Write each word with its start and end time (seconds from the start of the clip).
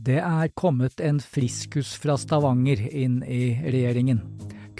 Det 0.00 0.16
er 0.16 0.48
kommet 0.56 1.00
en 1.04 1.18
friskus 1.20 1.90
fra 2.00 2.14
Stavanger 2.16 2.80
inn 2.88 3.18
i 3.20 3.50
regjeringen. 3.60 4.22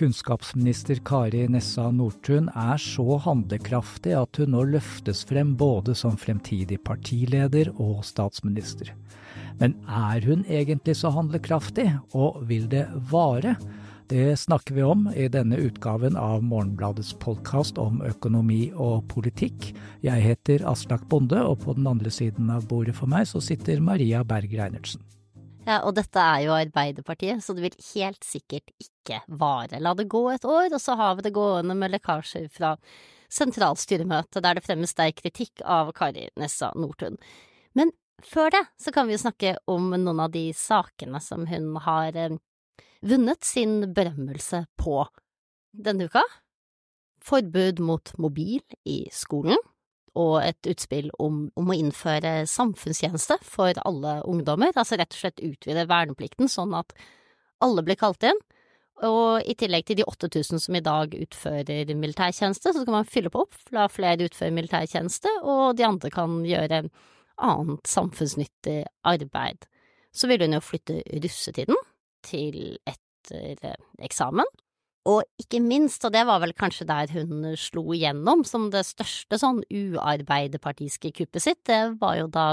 Kunnskapsminister 0.01 1.03
Kari 1.05 1.43
Nessa 1.53 1.91
Nordtun 1.93 2.47
er 2.57 2.81
så 2.81 3.19
handlekraftig 3.27 4.15
at 4.17 4.41
hun 4.41 4.55
nå 4.55 4.63
løftes 4.73 5.21
frem 5.29 5.51
både 5.61 5.93
som 5.99 6.17
fremtidig 6.17 6.79
partileder 6.89 7.69
og 7.75 8.01
statsminister. 8.09 8.95
Men 9.61 9.77
er 9.85 10.25
hun 10.25 10.47
egentlig 10.49 10.97
så 11.03 11.13
handlekraftig, 11.13 11.91
og 12.17 12.41
vil 12.49 12.65
det 12.73 12.87
vare? 13.13 13.59
Det 14.11 14.37
snakker 14.37 14.75
vi 14.75 14.83
om 14.83 15.05
i 15.15 15.29
denne 15.31 15.55
utgaven 15.57 16.17
av 16.19 16.43
Morgenbladets 16.43 17.13
podkast 17.23 17.77
om 17.79 18.01
økonomi 18.03 18.73
og 18.75 19.05
politikk. 19.13 19.69
Jeg 20.03 20.25
heter 20.25 20.65
Aslak 20.67 21.05
Bonde, 21.13 21.39
og 21.39 21.61
på 21.63 21.77
den 21.77 21.87
andre 21.87 22.11
siden 22.11 22.51
av 22.51 22.67
bordet 22.67 22.97
for 22.99 23.07
meg 23.13 23.29
så 23.31 23.39
sitter 23.39 23.79
Maria 23.79 24.25
Berg 24.27 24.51
Reinertsen. 24.59 25.05
Ja, 25.63 25.85
og 25.85 25.95
dette 26.01 26.19
er 26.19 26.43
jo 26.43 26.57
Arbeiderpartiet, 26.57 27.39
så 27.47 27.55
det 27.55 27.69
vil 27.69 27.79
helt 27.93 28.27
sikkert 28.27 28.75
ikke 28.83 29.21
vare. 29.31 29.79
La 29.79 29.95
det 29.95 30.09
gå 30.11 30.25
et 30.35 30.49
år, 30.57 30.75
og 30.75 30.83
så 30.83 30.99
har 30.99 31.15
vi 31.15 31.29
det 31.29 31.37
gående 31.39 31.79
med 31.79 31.95
lekkasjer 31.95 32.51
fra 32.51 32.75
sentralstyremøtet 33.31 34.43
der 34.43 34.59
det 34.59 34.67
fremmes 34.67 34.91
sterk 34.91 35.23
kritikk 35.23 35.63
av 35.63 35.95
Kari 35.95 36.27
Nessa 36.35 36.75
Nordtun. 36.75 37.15
Men 37.79 37.95
før 38.27 38.51
det 38.59 38.67
så 38.75 38.91
kan 38.91 39.07
vi 39.07 39.15
jo 39.15 39.23
snakke 39.23 39.55
om 39.71 39.93
noen 39.95 40.27
av 40.27 40.35
de 40.35 40.49
sakene 40.51 41.23
som 41.23 41.47
hun 41.47 41.77
har 41.87 42.19
eh, 42.19 42.41
vunnet 43.07 43.45
sin 43.45 43.93
berømmelse 43.95 44.65
på 44.81 45.05
denne 45.73 46.09
uka. 46.11 46.23
Forbud 47.25 47.81
mot 47.85 48.13
mobil 48.19 48.63
i 48.89 49.03
skolen, 49.13 49.59
og 50.19 50.41
et 50.43 50.67
utspill 50.67 51.11
om, 51.23 51.45
om, 51.55 51.71
å 51.71 51.77
innføre 51.77 52.47
samfunnstjeneste 52.51 53.37
for 53.47 53.77
alle 53.87 54.17
ungdommer, 54.27 54.73
altså 54.75 54.99
rett 54.99 55.15
og 55.15 55.21
slett 55.21 55.43
utvide 55.45 55.87
verneplikten 55.91 56.51
sånn 56.51 56.75
at 56.75 56.97
alle 57.63 57.85
blir 57.87 58.01
kalt 58.01 58.25
inn. 58.27 58.41
Og 59.07 59.47
i 59.49 59.55
tillegg 59.57 59.87
til 59.89 60.01
de 60.01 60.05
8000 60.05 60.61
som 60.61 60.77
i 60.77 60.83
dag 60.85 61.15
utfører 61.17 61.95
militærtjeneste, 61.95 62.75
så 62.75 62.83
kan 62.85 62.99
man 62.99 63.09
fylle 63.09 63.33
på 63.33 63.47
opp, 63.47 63.57
la 63.73 63.87
flere 63.89 64.27
utføre 64.29 64.53
militærtjeneste, 64.53 65.31
og 65.41 65.79
de 65.79 65.87
andre 65.87 66.11
kan 66.13 66.41
gjøre 66.45 66.83
annet 67.41 67.89
samfunnsnyttig 67.89 68.83
arbeid. 69.09 69.65
Så 70.13 70.29
vil 70.29 70.45
hun 70.45 70.59
jo 70.59 70.61
flytte 70.65 70.99
russetiden, 71.23 71.79
til 72.27 72.77
etter 72.89 73.71
eh, 73.71 73.79
eksamen. 74.07 74.49
Og 75.09 75.25
ikke 75.41 75.63
minst, 75.65 76.05
og 76.05 76.13
det 76.13 76.27
var 76.29 76.43
vel 76.43 76.53
kanskje 76.57 76.87
der 76.89 77.13
hun 77.15 77.55
slo 77.57 77.87
igjennom 77.97 78.45
som 78.45 78.69
det 78.73 78.85
største 78.89 79.39
sånn 79.41 79.63
uarbeiderpartiske 79.65 81.15
kuppet 81.17 81.45
sitt, 81.47 81.63
det 81.69 81.97
var 82.03 82.19
jo 82.21 82.29
da 82.33 82.47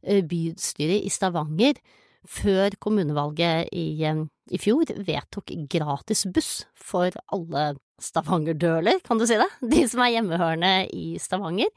eh, 0.00 0.22
bystyret 0.24 1.04
i 1.04 1.12
Stavanger 1.12 1.80
før 2.24 2.72
kommunevalget 2.80 3.68
i, 3.76 4.00
eh, 4.00 4.22
i 4.48 4.60
fjor 4.60 4.94
vedtok 4.96 5.52
gratis 5.70 6.24
buss 6.32 6.64
for 6.72 7.12
alle 7.34 7.74
Stavanger-døler, 8.02 8.98
kan 9.04 9.20
du 9.20 9.26
si 9.28 9.36
det, 9.38 9.50
de 9.70 9.84
som 9.88 10.02
er 10.02 10.16
hjemmehørende 10.16 10.72
i 10.92 11.14
Stavanger, 11.22 11.70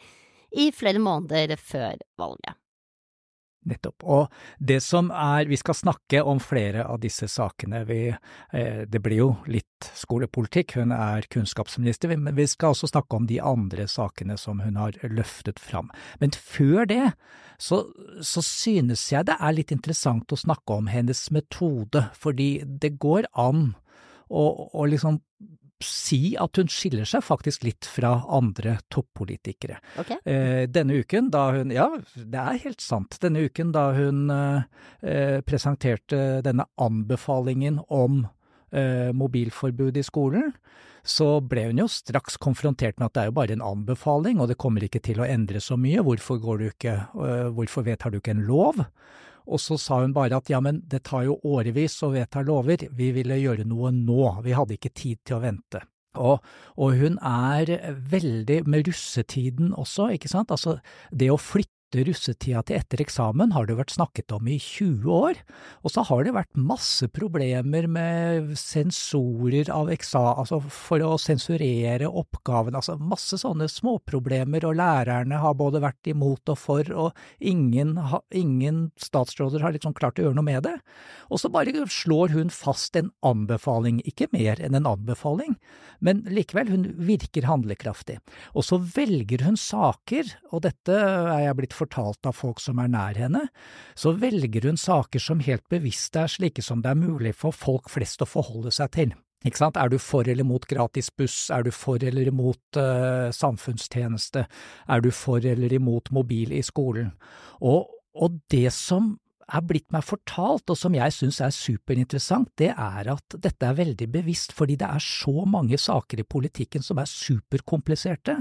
i 0.55 0.71
flere 0.71 1.03
måneder 1.03 1.59
før 1.59 1.99
valget. 2.17 2.55
Nettopp. 3.67 4.03
Og 4.03 4.33
det 4.59 4.79
som 4.83 5.11
er 5.11 5.47
Vi 5.47 5.57
skal 5.59 5.75
snakke 5.75 6.23
om 6.23 6.39
flere 6.39 6.85
av 6.87 7.01
disse 7.03 7.27
sakene. 7.27 7.83
Vi, 7.87 8.15
eh, 8.53 8.85
det 8.87 9.01
blir 9.03 9.17
jo 9.17 9.29
litt 9.47 9.89
skolepolitikk, 9.95 10.75
hun 10.79 10.91
er 10.91 11.27
kunnskapsminister, 11.29 12.15
men 12.17 12.35
vi 12.35 12.47
skal 12.47 12.73
også 12.73 12.89
snakke 12.89 13.15
om 13.15 13.27
de 13.27 13.39
andre 13.41 13.87
sakene 13.87 14.37
som 14.37 14.59
hun 14.59 14.75
har 14.75 14.97
løftet 15.03 15.59
fram. 15.59 15.91
Men 16.19 16.31
før 16.31 16.87
det 16.87 17.13
så, 17.57 17.83
så 18.21 18.41
synes 18.41 19.11
jeg 19.11 19.25
det 19.25 19.37
er 19.39 19.55
litt 19.55 19.71
interessant 19.73 20.31
å 20.31 20.39
snakke 20.39 20.77
om 20.77 20.87
hennes 20.91 21.29
metode, 21.33 22.07
fordi 22.13 22.63
det 22.65 22.97
går 23.01 23.29
an 23.33 23.75
å, 24.29 24.43
å 24.73 24.85
liksom 24.85 25.21
si 25.83 26.35
at 26.39 26.57
hun 26.57 26.69
skiller 26.71 27.05
seg 27.07 27.21
faktisk 27.25 27.65
litt 27.67 27.85
fra 27.85 28.15
andre 28.33 28.77
toppolitikere. 28.93 29.77
Okay. 30.01 30.17
Eh, 30.25 30.63
denne 30.71 31.01
uken 31.03 31.29
da 31.33 31.49
hun, 31.57 31.73
ja 31.73 31.89
det 32.15 32.41
er 32.41 32.63
helt 32.63 32.81
sant, 32.81 33.19
denne 33.21 33.45
uken 33.45 33.73
da 33.75 33.91
hun 33.97 34.25
eh, 34.33 35.37
presenterte 35.45 36.41
denne 36.45 36.65
anbefalingen 36.81 37.81
om 37.93 38.23
eh, 38.71 39.13
mobilforbud 39.13 39.97
i 39.97 40.05
skolen, 40.05 40.51
så 41.07 41.37
ble 41.39 41.69
hun 41.69 41.79
jo 41.83 41.87
straks 41.91 42.35
konfrontert 42.41 42.97
med 42.99 43.09
at 43.09 43.15
det 43.15 43.21
er 43.21 43.29
jo 43.29 43.37
bare 43.37 43.55
en 43.55 43.63
anbefaling, 43.63 44.41
og 44.41 44.51
det 44.51 44.59
kommer 44.59 44.83
ikke 44.83 45.01
til 45.05 45.21
å 45.23 45.27
endre 45.27 45.61
så 45.63 45.77
mye, 45.79 46.03
hvorfor, 46.03 46.41
går 46.43 46.59
du 46.59 46.67
ikke, 46.71 46.97
eh, 47.23 47.47
hvorfor 47.55 47.87
vedtar 47.87 48.11
du 48.11 48.19
ikke 48.19 48.35
en 48.35 48.43
lov? 48.49 48.83
Og 49.47 49.61
så 49.63 49.77
sa 49.79 50.01
hun 50.03 50.15
bare 50.15 50.39
at 50.41 50.49
ja, 50.51 50.59
men 50.63 50.81
det 50.91 51.05
tar 51.07 51.23
jo 51.27 51.37
årevis 51.47 51.95
å 52.03 52.11
vedta 52.13 52.43
lover, 52.45 52.87
vi 52.91 53.13
ville 53.15 53.39
gjøre 53.39 53.67
noe 53.67 53.93
nå, 53.95 54.23
vi 54.43 54.55
hadde 54.57 54.75
ikke 54.75 54.95
tid 54.95 55.21
til 55.23 55.37
å 55.37 55.43
vente. 55.45 55.83
Og, 56.17 56.43
og, 56.81 56.95
hun 56.97 57.17
er 57.21 57.69
veldig 58.11 58.63
med 58.65 58.87
russetiden 58.87 59.73
også, 59.77 60.09
ikke 60.15 60.31
sant, 60.31 60.51
altså 60.51 60.79
det 61.13 61.29
å 61.31 61.39
flytte 61.39 61.76
russetida 61.95 62.61
til 62.67 62.77
etter 62.81 63.01
eksamen 63.03 63.53
har 63.55 63.67
det 63.67 63.77
vært 63.77 63.93
snakket 63.95 64.33
om 64.35 64.47
i 64.51 64.57
20 64.59 65.07
år, 65.13 65.39
og 65.87 65.93
så 65.93 66.03
har 66.09 66.25
det 66.25 66.33
vært 66.35 66.59
masse 66.59 67.07
problemer 67.15 67.87
med 67.87 68.51
sensorer 68.59 69.71
av 69.73 69.91
eksa... 69.93 70.23
altså 70.41 70.59
for 70.67 71.03
å 71.05 71.13
sensurere 71.21 72.09
oppgaven, 72.09 72.75
altså 72.75 72.97
masse 72.99 73.39
sånne 73.39 73.69
småproblemer, 73.71 74.67
og 74.67 74.75
lærerne 74.81 75.39
har 75.39 75.55
både 75.59 75.81
vært 75.83 76.11
imot 76.11 76.51
og 76.51 76.59
for, 76.59 76.91
og 76.91 77.15
ingen, 77.39 77.95
ingen 78.35 78.83
statsråder 78.99 79.63
har 79.63 79.75
liksom 79.75 79.95
klart 79.97 80.19
å 80.19 80.27
gjøre 80.27 80.39
noe 80.39 80.47
med 80.47 80.67
det. 80.67 80.75
Og 81.31 81.41
så 81.41 81.51
bare 81.53 81.85
slår 81.87 82.35
hun 82.35 82.51
fast 82.53 82.97
en 82.99 83.13
anbefaling, 83.25 84.01
ikke 84.07 84.29
mer 84.35 84.59
enn 84.63 84.75
en 84.77 84.89
anbefaling, 84.89 85.55
men 86.03 86.25
likevel, 86.29 86.69
hun 86.73 86.85
virker 87.07 87.47
handlekraftig. 87.47 88.19
Og 88.57 88.65
så 88.67 88.79
velger 88.81 89.45
hun 89.47 89.57
saker, 89.59 90.35
og 90.51 90.65
dette 90.67 90.93
er 90.97 91.47
jeg 91.47 91.57
blitt 91.57 91.76
fortalt 91.77 92.27
av 92.27 92.35
folk 92.37 92.61
som 92.63 92.81
er 92.81 92.89
nær 92.91 93.19
henne, 93.19 93.45
så 93.95 94.15
velger 94.17 94.67
hun 94.67 94.79
saker 94.81 95.21
som 95.21 95.43
helt 95.45 95.65
bevisst 95.71 96.17
er 96.17 96.31
slike 96.31 96.65
som 96.65 96.81
det 96.83 96.93
er 96.93 96.99
mulig 96.99 97.35
for 97.37 97.55
folk 97.55 97.91
flest 97.93 98.25
å 98.25 98.29
forholde 98.29 98.73
seg 98.73 98.93
til. 98.97 99.15
Ikke 99.45 99.61
sant? 99.61 99.77
Er 99.77 99.91
du 99.93 99.99
for 100.01 100.27
eller 100.27 100.47
mot 100.47 100.65
gratis 100.65 101.11
buss, 101.13 101.51
er 101.53 101.67
du 101.67 101.69
for 101.71 102.01
eller 102.03 102.31
imot 102.31 102.79
uh, 102.79 103.29
samfunnstjeneste, 103.35 104.47
er 104.89 105.05
du 105.05 105.11
for 105.13 105.45
eller 105.45 105.77
imot 105.77 106.09
mobil 106.15 106.55
i 106.57 106.63
skolen? 106.65 107.13
Og, 107.61 107.85
og 108.17 108.41
det 108.51 108.71
som 108.73 109.13
er 109.47 109.63
blitt 109.63 109.87
meg 109.95 110.03
fortalt, 110.03 110.67
og 110.67 110.77
som 110.77 110.95
jeg 110.95 111.13
syns 111.15 111.39
er 111.43 111.53
superinteressant, 111.55 112.49
det 112.59 112.71
er 112.73 113.09
at 113.13 113.37
dette 113.39 113.63
er 113.67 113.77
veldig 113.77 114.07
bevisst, 114.11 114.53
fordi 114.55 114.75
det 114.79 114.87
er 114.89 115.03
så 115.03 115.45
mange 115.47 115.79
saker 115.79 116.21
i 116.21 116.27
politikken 116.27 116.83
som 116.83 116.99
er 116.99 117.07
superkompliserte, 117.07 118.35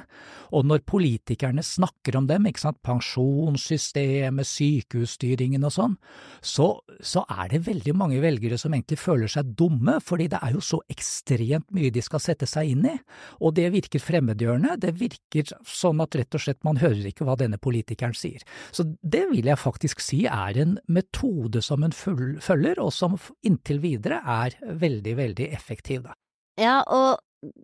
og 0.51 0.67
når 0.67 0.83
politikerne 0.89 1.63
snakker 1.67 2.19
om 2.19 2.27
dem, 2.31 2.49
ikke 2.51 2.65
sant, 2.65 2.81
pensjonssystemet, 2.87 4.51
sykehusstyringen 4.51 5.67
og 5.67 5.75
sånn, 5.77 5.97
så, 6.43 6.73
så 6.99 7.23
er 7.31 7.53
det 7.55 7.63
veldig 7.69 7.95
mange 7.99 8.19
velgere 8.25 8.59
som 8.59 8.75
egentlig 8.75 8.99
føler 9.01 9.31
seg 9.31 9.55
dumme, 9.59 9.99
fordi 10.03 10.29
det 10.33 10.43
er 10.43 10.57
jo 10.57 10.65
så 10.65 10.83
ekstremt 10.91 11.71
mye 11.77 11.93
de 11.95 12.03
skal 12.05 12.23
sette 12.23 12.51
seg 12.51 12.75
inn 12.75 12.91
i, 12.91 12.97
og 13.39 13.55
det 13.59 13.71
virker 13.75 14.03
fremmedgjørende, 14.03 14.75
det 14.83 14.97
virker 14.99 15.55
sånn 15.67 16.03
at 16.03 16.19
rett 16.19 16.35
og 16.35 16.43
slett 16.43 16.63
man 16.67 16.83
hører 16.83 17.07
ikke 17.13 17.27
hva 17.29 17.39
denne 17.39 17.61
politikeren 17.63 18.17
sier. 18.17 18.43
Så 18.75 18.89
det 19.07 19.27
vil 19.31 19.47
jeg 19.47 19.61
faktisk 19.61 20.03
si 20.03 20.25
er 20.27 20.59
en 20.63 20.77
metode 20.97 21.63
som 21.65 21.85
en 21.87 21.95
følger, 21.95 22.81
og 22.83 22.93
som 22.95 23.17
inntil 23.47 23.83
videre 23.85 24.23
er 24.23 24.57
veldig, 24.67 25.17
veldig 25.21 25.51
effektiv, 25.57 26.07
da. 26.09 26.17
Ja, 26.57 26.81
og 26.89 27.21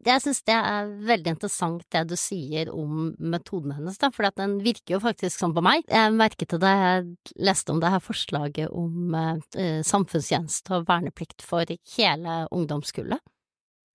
jeg 0.06 0.20
synes 0.22 0.42
det 0.46 0.54
er 0.54 0.90
veldig 1.08 1.32
interessant 1.34 1.84
det 1.94 2.02
du 2.10 2.14
sier 2.20 2.68
om 2.74 3.12
metoden 3.18 3.72
hennes, 3.74 3.98
da, 3.98 4.10
for 4.14 4.28
den 4.36 4.58
virker 4.64 4.96
jo 4.96 5.02
faktisk 5.02 5.40
sånn 5.40 5.54
på 5.56 5.64
meg. 5.64 5.86
Jeg 5.90 6.14
merket 6.14 6.54
det 6.54 6.60
da 6.62 6.72
jeg 6.76 7.34
leste 7.48 7.72
om 7.72 7.80
det 7.82 7.90
her 7.94 8.02
forslaget 8.04 8.68
om 8.68 9.16
eh, 9.16 9.80
samfunnstjeneste 9.86 10.76
og 10.78 10.88
verneplikt 10.90 11.44
for 11.46 11.68
hele 11.96 12.42
ungdomskullet. 12.52 13.22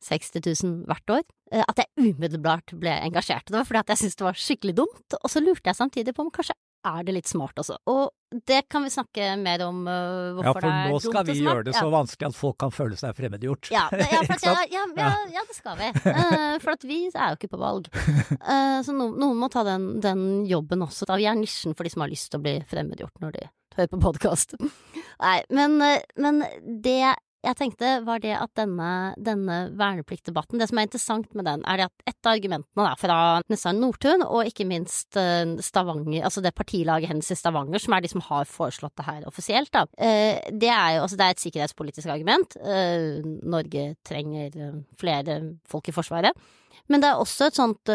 60 0.03 0.43
000 0.45 0.85
hvert 0.89 1.13
år, 1.13 1.23
eh, 1.51 1.63
at 1.63 1.81
jeg 1.81 2.09
umiddelbart 2.09 2.75
ble 2.79 2.93
engasjert. 3.07 3.47
Det 3.47 3.57
var 3.57 3.67
fordi 3.69 3.83
at 3.83 3.93
jeg 3.93 4.03
syntes 4.03 4.19
det 4.19 4.27
var 4.27 4.41
skikkelig 4.43 4.77
dumt, 4.81 5.17
og 5.21 5.31
så 5.31 5.43
lurte 5.43 5.69
jeg 5.69 5.79
samtidig 5.79 6.15
på 6.17 6.25
om 6.25 6.33
kanskje 6.33 6.57
er 6.87 7.05
det 7.05 7.17
litt 7.17 7.29
smart 7.29 7.57
også. 7.59 7.79
Og 7.89 8.09
det 8.31 8.61
kan 8.61 8.83
vi 8.83 8.89
snakke 8.89 9.35
mer 9.39 9.61
om 9.63 9.87
uh, 9.87 10.35
hvorfor 10.35 10.59
det 10.59 10.69
er 10.69 10.89
dumt 10.89 10.95
og 10.97 11.01
smart. 11.01 11.13
Ja, 11.13 11.13
for 11.13 11.13
nå 11.13 11.13
skal 11.13 11.27
vi 11.29 11.35
gjøre 11.39 11.63
det 11.63 11.75
så 11.77 11.87
vanskelig 11.91 12.27
at 12.27 12.35
folk 12.35 12.57
kan 12.59 12.73
føle 12.75 12.97
seg 12.99 13.15
fremmedgjort. 13.15 13.69
Ja, 13.71 13.85
ja, 13.93 14.55
ja, 14.67 15.11
ja, 15.31 15.43
det 15.47 15.55
skal 15.55 15.77
vi. 15.79 15.91
Uh, 16.03 16.57
for 16.63 16.73
at 16.73 16.83
vi 16.87 16.99
er 17.07 17.31
jo 17.31 17.39
ikke 17.39 17.53
på 17.53 17.61
valg. 17.61 17.87
Uh, 17.93 18.79
så 18.85 18.95
no, 18.95 19.13
noen 19.15 19.39
må 19.39 19.47
ta 19.53 19.63
den, 19.67 19.93
den, 20.03 20.25
jobben 20.47 20.83
også. 20.83 21.07
Da 21.07 21.15
vi 21.19 21.29
er 21.29 21.39
nisjen 21.39 21.77
for 21.77 21.87
de 21.87 21.93
som 21.93 22.03
har 22.03 22.11
lyst 22.11 22.33
til 22.33 22.41
å 22.41 22.43
bli 22.43 22.57
fremmedgjort 22.67 23.23
når 23.23 23.37
de 23.37 23.45
hører 23.77 23.93
på 23.93 24.01
podkast. 24.03 24.57
Nei, 25.23 25.39
men, 25.53 25.79
men, 26.19 26.43
det 26.83 27.15
jeg 27.45 27.57
tenkte, 27.59 27.89
var 28.05 28.21
det 28.23 28.33
at 28.33 28.51
denne, 28.57 29.13
denne 29.21 29.57
vernepliktdebatten 29.77 30.59
Det 30.59 30.67
som 30.69 30.79
er 30.79 30.87
interessant 30.87 31.35
med 31.37 31.45
den, 31.47 31.63
er 31.69 31.79
det 31.79 31.87
at 31.87 32.09
et 32.11 32.27
av 32.27 32.33
argumentene 32.33 32.85
da, 32.87 32.93
fra 32.99 33.17
Nessar 33.51 33.75
Nordtun, 33.77 34.23
og 34.25 34.49
ikke 34.49 34.65
minst 34.67 35.17
uh, 35.19 35.53
Stavanger, 35.63 36.25
altså 36.25 36.41
det 36.43 36.55
partilaget 36.57 37.11
hennes 37.11 37.29
i 37.31 37.37
Stavanger, 37.37 37.81
som 37.83 37.93
er 37.95 38.03
de 38.03 38.11
som 38.11 38.23
har 38.25 38.49
foreslått 38.49 38.95
det 38.97 39.07
her 39.07 39.27
offisielt, 39.29 39.71
da, 39.75 39.85
uh, 39.85 40.49
det 40.49 40.71
er 40.73 40.97
jo 40.97 41.03
altså 41.05 41.19
det 41.19 41.27
er 41.27 41.35
et 41.35 41.43
sikkerhetspolitisk 41.45 42.13
argument. 42.13 42.57
Uh, 42.57 43.21
Norge 43.45 43.91
trenger 44.07 44.57
flere 44.97 45.37
folk 45.69 45.87
i 45.91 45.95
Forsvaret. 45.95 46.49
Men 46.89 47.03
det 47.03 47.11
er 47.11 47.21
også 47.21 47.47
et 47.47 47.57
sånt 47.59 47.91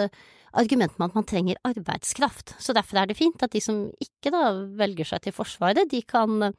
argument 0.53 0.95
med 0.99 1.11
at 1.11 1.17
man 1.17 1.27
trenger 1.29 1.61
arbeidskraft. 1.65 2.55
Så 2.61 2.75
derfor 2.77 3.01
er 3.01 3.09
det 3.09 3.17
fint 3.17 3.43
at 3.43 3.53
de 3.55 3.61
som 3.63 3.87
ikke 4.03 4.33
da 4.35 4.51
velger 4.79 5.09
seg 5.09 5.25
til 5.25 5.35
Forsvaret, 5.37 5.89
de 5.89 6.03
kan 6.05 6.53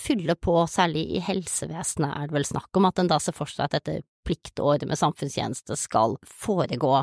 fylle 0.00 0.36
på, 0.40 0.54
særlig 0.72 1.02
i 1.16 1.20
helsevesenet 1.20 2.14
er 2.14 2.28
det 2.28 2.36
vel 2.38 2.46
snakk 2.48 2.78
om, 2.80 2.86
at 2.88 3.00
en 3.02 3.10
da 3.10 3.18
ser 3.20 3.36
for 3.36 3.50
seg 3.50 3.66
at 3.66 3.74
dette 3.76 3.98
pliktåret 4.24 4.86
med 4.88 4.96
samfunnstjeneste 4.96 5.76
skal 5.76 6.16
foregå. 6.24 7.02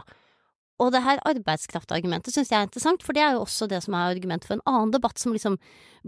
Og 0.77 0.92
det 0.94 1.01
her 1.06 1.21
arbeidskraftargumentet 1.25 2.33
synes 2.33 2.51
jeg 2.51 2.59
er 2.59 2.68
interessant, 2.68 3.06
for 3.06 3.18
det 3.18 3.24
er 3.25 3.38
jo 3.38 3.44
også 3.45 3.69
det 3.69 3.81
som 3.86 3.95
er 3.98 4.12
argumentet 4.12 4.50
for 4.50 4.57
en 4.57 4.68
annen 4.69 4.94
debatt 4.94 5.21
som 5.21 5.33
liksom 5.33 5.57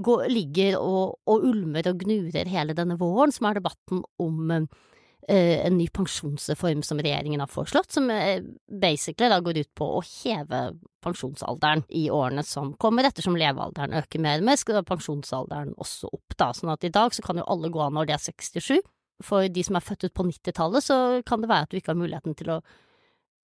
går, 0.06 0.28
ligger 0.30 0.78
og, 0.82 1.18
og, 1.30 1.46
ulmer 1.50 1.90
og 1.90 2.04
gnurer 2.04 2.50
hele 2.50 2.78
denne 2.78 2.98
våren, 2.98 3.34
som 3.34 3.50
er 3.50 3.58
debatten 3.58 4.04
om 4.22 4.54
Eh, 4.54 4.89
en 5.28 5.78
ny 5.78 5.88
pensjonsreform 5.94 6.84
som 6.86 7.02
regjeringen 7.02 7.42
har 7.44 7.50
foreslått, 7.52 7.92
som 7.92 8.10
eh, 8.10 8.42
basically 8.82 9.30
da 9.30 9.40
går 9.44 9.60
ut 9.62 9.72
på 9.78 9.88
å 9.98 10.04
heve 10.06 10.62
pensjonsalderen 11.04 11.84
i 11.90 12.08
årene 12.14 12.44
som 12.48 12.72
kommer, 12.82 13.06
ettersom 13.06 13.38
levealderen 13.38 13.98
øker 14.00 14.24
mer. 14.24 14.40
og 14.40 14.48
mer, 14.50 14.60
skal 14.60 14.84
pensjonsalderen 14.88 15.76
også 15.78 16.10
opp, 16.12 16.38
da. 16.40 16.52
Sånn 16.56 16.74
at 16.74 16.88
i 16.88 16.94
dag 16.94 17.14
så 17.16 17.26
kan 17.26 17.38
jo 17.38 17.48
alle 17.48 17.72
gå 17.74 17.84
av 17.84 17.94
når 17.94 18.10
de 18.10 18.16
er 18.16 18.24
67. 18.26 18.80
For 19.26 19.52
de 19.52 19.66
som 19.68 19.76
er 19.76 19.84
født 19.84 20.08
ut 20.08 20.16
på 20.16 20.26
90-tallet, 20.30 20.86
så 20.86 20.98
kan 21.28 21.44
det 21.44 21.52
være 21.52 21.68
at 21.68 21.74
du 21.74 21.78
ikke 21.80 21.94
har 21.94 22.00
muligheten 22.00 22.38
til 22.40 22.54
å 22.56 22.62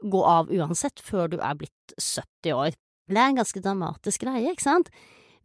gå 0.05 0.23
av 0.27 0.51
uansett 0.51 1.01
før 1.03 1.29
du 1.31 1.37
er 1.37 1.59
blitt 1.59 1.95
70 1.99 2.55
år. 2.55 2.79
Det 3.11 3.19
er 3.19 3.29
en 3.29 3.41
ganske 3.41 3.61
dramatisk 3.61 4.25
greie, 4.25 4.55
ikke 4.55 4.65
sant? 4.65 4.89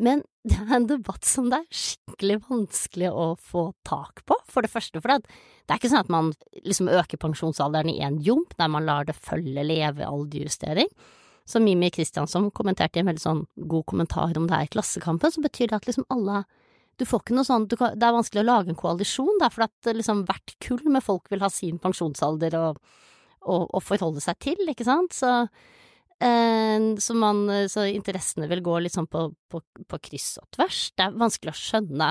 Men 0.01 0.25
det 0.49 0.57
er 0.57 0.75
en 0.79 0.89
debatt 0.89 1.27
som 1.29 1.51
det 1.53 1.61
er 1.61 1.81
skikkelig 1.83 2.41
vanskelig 2.49 3.13
å 3.13 3.31
få 3.37 3.71
tak 3.87 4.25
på, 4.29 4.37
for 4.49 4.65
det 4.65 4.73
første. 4.73 5.03
For 5.03 5.13
det, 5.13 5.29
er 5.69 5.79
ikke 5.79 5.93
sånn 5.93 6.07
at 6.07 6.13
man 6.13 6.33
liksom 6.65 6.91
øker 6.91 7.21
pensjonsalderen 7.21 7.93
i 7.93 8.01
én 8.05 8.21
jump, 8.25 8.57
der 8.59 8.73
man 8.73 8.89
lar 8.89 9.09
det 9.09 9.19
følge 9.19 9.65
levealderjustering. 9.69 10.89
Som 11.49 11.65
Mimi 11.67 11.91
Kristiansson 11.93 12.51
kommenterte 12.55 13.01
i 13.01 13.03
en 13.03 13.11
veldig 13.11 13.23
sånn 13.23 13.45
god 13.69 13.87
kommentar 13.91 14.37
om 14.39 14.47
det 14.49 14.57
her 14.57 14.69
i 14.69 14.73
Klassekampen, 14.73 15.33
så 15.35 15.43
betyr 15.45 15.71
det 15.71 15.81
at 15.81 15.89
liksom 15.91 16.09
alle 16.15 16.45
du 17.01 17.07
får 17.09 17.23
ikke 17.23 17.37
noe 17.39 17.49
sånn, 17.49 17.65
Det 17.65 17.79
er 17.81 18.13
vanskelig 18.13 18.43
å 18.43 18.45
lage 18.45 18.69
en 18.69 18.77
koalisjon, 18.77 19.39
da, 19.41 19.49
for 19.49 19.65
at 19.65 19.89
liksom 19.97 20.27
hvert 20.29 20.53
kull 20.61 20.83
med 20.93 21.01
folk 21.01 21.31
vil 21.33 21.41
ha 21.41 21.49
sin 21.49 21.79
pensjonsalder 21.81 22.57
å, 22.59 22.67
forholde 23.81 24.21
seg 24.21 24.37
til, 24.45 24.61
ikke 24.69 24.85
sant. 24.85 25.17
Så 25.17 25.31
så, 26.21 27.15
man, 27.17 27.47
så 27.73 27.87
interessene 27.89 28.49
vil 28.51 28.61
gå 28.65 28.75
litt 28.85 28.93
sånn 28.93 29.09
på, 29.09 29.31
på, 29.49 29.63
på, 29.89 29.99
kryss 30.05 30.35
og 30.43 30.51
tvers. 30.57 30.81
Det 30.93 31.07
er 31.07 31.17
vanskelig 31.17 31.55
å 31.55 31.61
skjønne 31.61 32.09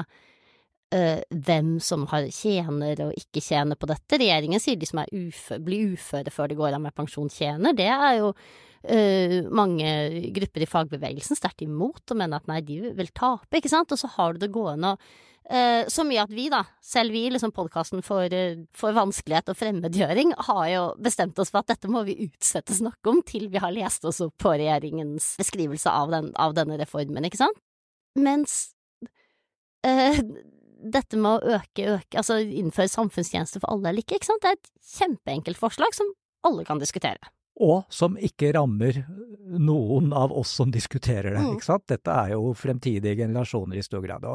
uh, 0.95 1.19
hvem 1.29 1.75
som 1.83 2.07
har 2.11 2.25
tjener 2.33 3.03
og 3.05 3.13
ikke 3.17 3.43
tjener 3.43 3.79
på 3.79 3.89
dette. 3.91 4.19
Regjeringen 4.19 4.63
sier 4.63 4.79
de 4.79 4.89
som 4.89 5.03
uføre, 5.03 5.61
blir 5.65 5.93
uføre 5.93 6.33
før 6.33 6.49
de 6.49 6.59
går 6.59 6.77
av 6.77 6.83
med 6.83 6.95
pensjon, 6.97 7.29
tjener. 7.33 7.77
Det 7.77 7.89
er 7.93 8.19
jo 8.19 8.33
uh, 8.33 9.37
mange 9.61 9.93
grupper 10.35 10.65
i 10.65 10.69
fagbevegelsen 10.69 11.39
sterkt 11.39 11.65
imot 11.65 12.03
og 12.09 12.21
mener 12.21 12.41
at 12.41 12.49
nei, 12.51 12.61
de 12.65 12.93
vil 12.97 13.13
tape, 13.13 13.59
ikke 13.59 13.71
sant. 13.71 13.93
Og 13.93 14.01
så 14.01 14.11
har 14.17 14.33
du 14.33 14.43
det 14.43 14.53
gående 14.55 14.95
og 14.95 15.09
så 15.89 16.03
mye 16.05 16.21
at 16.21 16.33
vi, 16.33 16.43
da, 16.53 16.59
selv 16.85 17.15
vi, 17.15 17.23
liksom 17.33 17.49
podkasten 17.55 18.03
for, 18.05 18.29
uh, 18.29 18.59
for, 18.77 18.93
vanskelighet 18.93 19.49
og 19.49 19.57
fremmedgjøring, 19.57 20.35
har 20.45 20.65
jo 20.69 20.83
bestemt 21.01 21.39
oss 21.41 21.49
for 21.49 21.63
at 21.63 21.71
dette 21.71 21.89
må 21.89 22.03
vi 22.05 22.19
utsette 22.27 22.75
snakk 22.77 23.09
om 23.09 23.23
til 23.25 23.47
vi 23.49 23.61
har 23.63 23.73
lest 23.73 24.05
oss 24.05 24.21
opp 24.25 24.35
på 24.41 24.53
regjeringens 24.53 25.31
beskrivelse 25.41 25.89
av, 25.89 26.13
den, 26.13 26.29
av 26.37 26.53
denne 26.57 26.77
reformen, 26.77 27.25
ikke 27.25 27.41
sant? 27.41 27.57
Mens 28.19 28.59
eh, 29.87 30.21
dette 30.79 31.17
med 31.19 31.31
å 31.39 31.57
øke, 31.57 31.97
øke, 31.97 32.21
altså 32.21 32.39
innføre 32.43 32.91
samfunnstjeneste 32.91 33.63
for 33.63 33.73
alle 33.73 33.91
eller 33.91 34.05
ikke, 34.05 34.19
ikke 34.19 34.31
sant, 34.31 34.45
det 34.45 34.53
er 34.53 34.59
et 34.59 34.71
kjempeenkelt 34.99 35.59
forslag 35.59 35.97
som 35.97 36.13
alle 36.47 36.65
kan 36.67 36.81
diskutere 36.81 37.33
og 37.59 37.83
som 37.93 38.17
ikke 38.17 38.53
rammer 38.55 39.03
noen 39.49 40.13
av 40.13 40.31
oss 40.31 40.51
som 40.51 40.71
diskuterer 40.71 41.33
det. 41.33 41.41
Mm. 41.41 41.55
ikke 41.55 41.65
sant? 41.65 41.85
Dette 41.89 42.13
er 42.13 42.33
jo 42.35 42.53
fremtidige 42.57 43.15
generasjoner 43.23 43.79
i 43.79 43.83
stor 43.83 44.03
grad. 44.03 44.25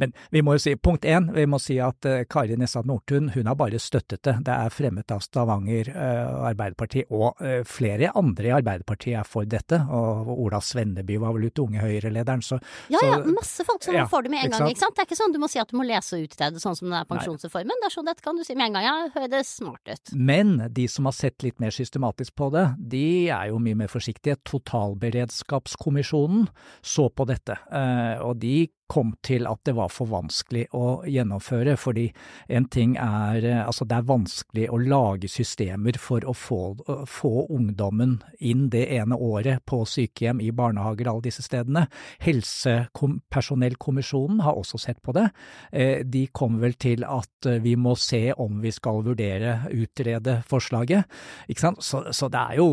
Men 0.00 0.14
vi 0.30 0.42
må 0.42 0.56
jo 0.56 0.62
si, 0.64 0.74
punkt 0.76 1.04
én, 1.04 1.28
vi 1.34 1.44
må 1.46 1.60
si 1.62 1.76
at 1.82 2.08
uh, 2.08 2.22
Kari 2.30 2.56
Nessa 2.56 2.82
Nordtun 2.86 3.30
hun 3.34 3.50
har 3.50 3.58
bare 3.58 3.80
støttet 3.82 4.22
det. 4.24 4.38
Det 4.46 4.54
er 4.54 4.72
fremmet 4.72 5.12
av 5.12 5.22
Stavanger 5.24 5.92
uh, 5.92 6.48
Arbeiderparti, 6.48 7.04
og 7.12 7.42
uh, 7.42 7.60
flere 7.68 8.12
andre 8.18 8.48
i 8.50 8.54
Arbeiderpartiet 8.56 9.20
er 9.20 9.28
for 9.28 9.48
dette. 9.48 9.82
Og 9.92 10.32
Ola 10.32 10.62
Svenneby 10.62 11.18
var 11.22 11.36
vel 11.36 11.50
ute, 11.50 11.64
unge 11.64 11.82
Høyre-lederen, 11.82 12.44
så 12.44 12.58
Ja 12.92 13.02
ja, 13.04 13.20
masse 13.26 13.64
folk 13.66 13.82
som 13.84 13.96
ja, 13.96 14.06
får 14.08 14.26
det 14.26 14.34
med 14.34 14.46
en 14.46 14.56
gang, 14.56 14.68
ikke 14.72 14.84
sant. 14.84 14.96
Det 14.96 15.04
er 15.04 15.10
ikke 15.10 15.20
sånn 15.20 15.36
du 15.36 15.40
må 15.42 15.50
si 15.52 15.60
at 15.62 15.70
du 15.70 15.76
må 15.78 15.86
lese 15.86 16.16
og 16.16 16.26
utrede 16.26 16.62
sånn 16.62 16.78
som 16.78 16.88
den 16.88 16.98
er 16.98 17.08
pensjonsreformen. 17.08 17.82
Det 17.82 17.88
er 17.88 17.96
sånn 17.96 18.08
dette 18.08 18.24
kan 18.24 18.38
du 18.38 18.44
si 18.46 18.56
med 18.56 18.70
en 18.70 18.78
gang. 18.78 18.88
Ja, 18.88 18.96
høres 19.14 19.54
smart 19.60 19.92
ut. 19.92 20.14
Men 20.16 20.56
de 20.72 20.88
som 20.90 21.08
har 21.08 21.16
sett 21.16 21.44
litt 21.44 21.60
mer 21.62 21.74
systematisk 21.74 22.34
på 22.38 22.48
det, 22.54 22.64
de 22.78 23.28
er 23.28 23.50
jo 23.50 23.58
mye 23.62 23.76
mer 23.78 23.90
forsiktige. 23.92 24.36
Totalberedskapskommisjonen 24.48 26.48
så 26.82 27.08
på 27.10 27.24
dette, 27.28 27.56
eh, 27.72 28.16
og 28.22 28.40
de 28.42 28.68
kom 28.90 29.12
til 29.24 29.46
at 29.48 29.60
det 29.66 29.72
var 29.76 29.88
for 29.92 30.06
vanskelig 30.10 30.66
å 30.76 31.02
gjennomføre. 31.08 31.76
Fordi 31.80 32.12
en 32.52 32.64
ting 32.72 32.96
er 33.00 33.44
eh, 33.44 33.66
altså 33.66 33.84
det 33.88 33.96
er 33.98 34.10
vanskelig 34.10 34.70
å 34.72 34.78
lage 34.82 35.28
systemer 35.32 35.98
for 36.00 36.20
å 36.28 36.34
få, 36.36 36.60
få 37.08 37.46
ungdommen 37.52 38.22
inn 38.40 38.70
det 38.72 38.86
ene 38.98 39.16
året 39.16 39.64
på 39.68 39.84
sykehjem, 39.88 40.40
i 40.42 40.50
barnehager, 40.56 41.08
alle 41.10 41.22
disse 41.28 41.42
stedene. 41.46 41.86
Helsepersonellkommisjonen 42.24 44.40
har 44.46 44.54
også 44.58 44.78
sett 44.82 45.00
på 45.02 45.10
det. 45.16 45.28
Eh, 45.72 45.98
de 46.04 46.26
kom 46.34 46.60
vel 46.62 46.74
til 46.80 47.04
at 47.08 47.46
vi 47.62 47.76
må 47.76 47.94
se 47.98 48.32
om 48.38 48.60
vi 48.62 48.70
skal 48.74 49.02
vurdere, 49.06 49.58
utrede 49.72 50.42
forslaget. 50.48 51.04
Ikke 51.48 51.60
sant? 51.68 51.82
Så, 51.82 52.04
så 52.14 52.28
det 52.32 52.40
er 52.52 52.56
jo 52.60 52.68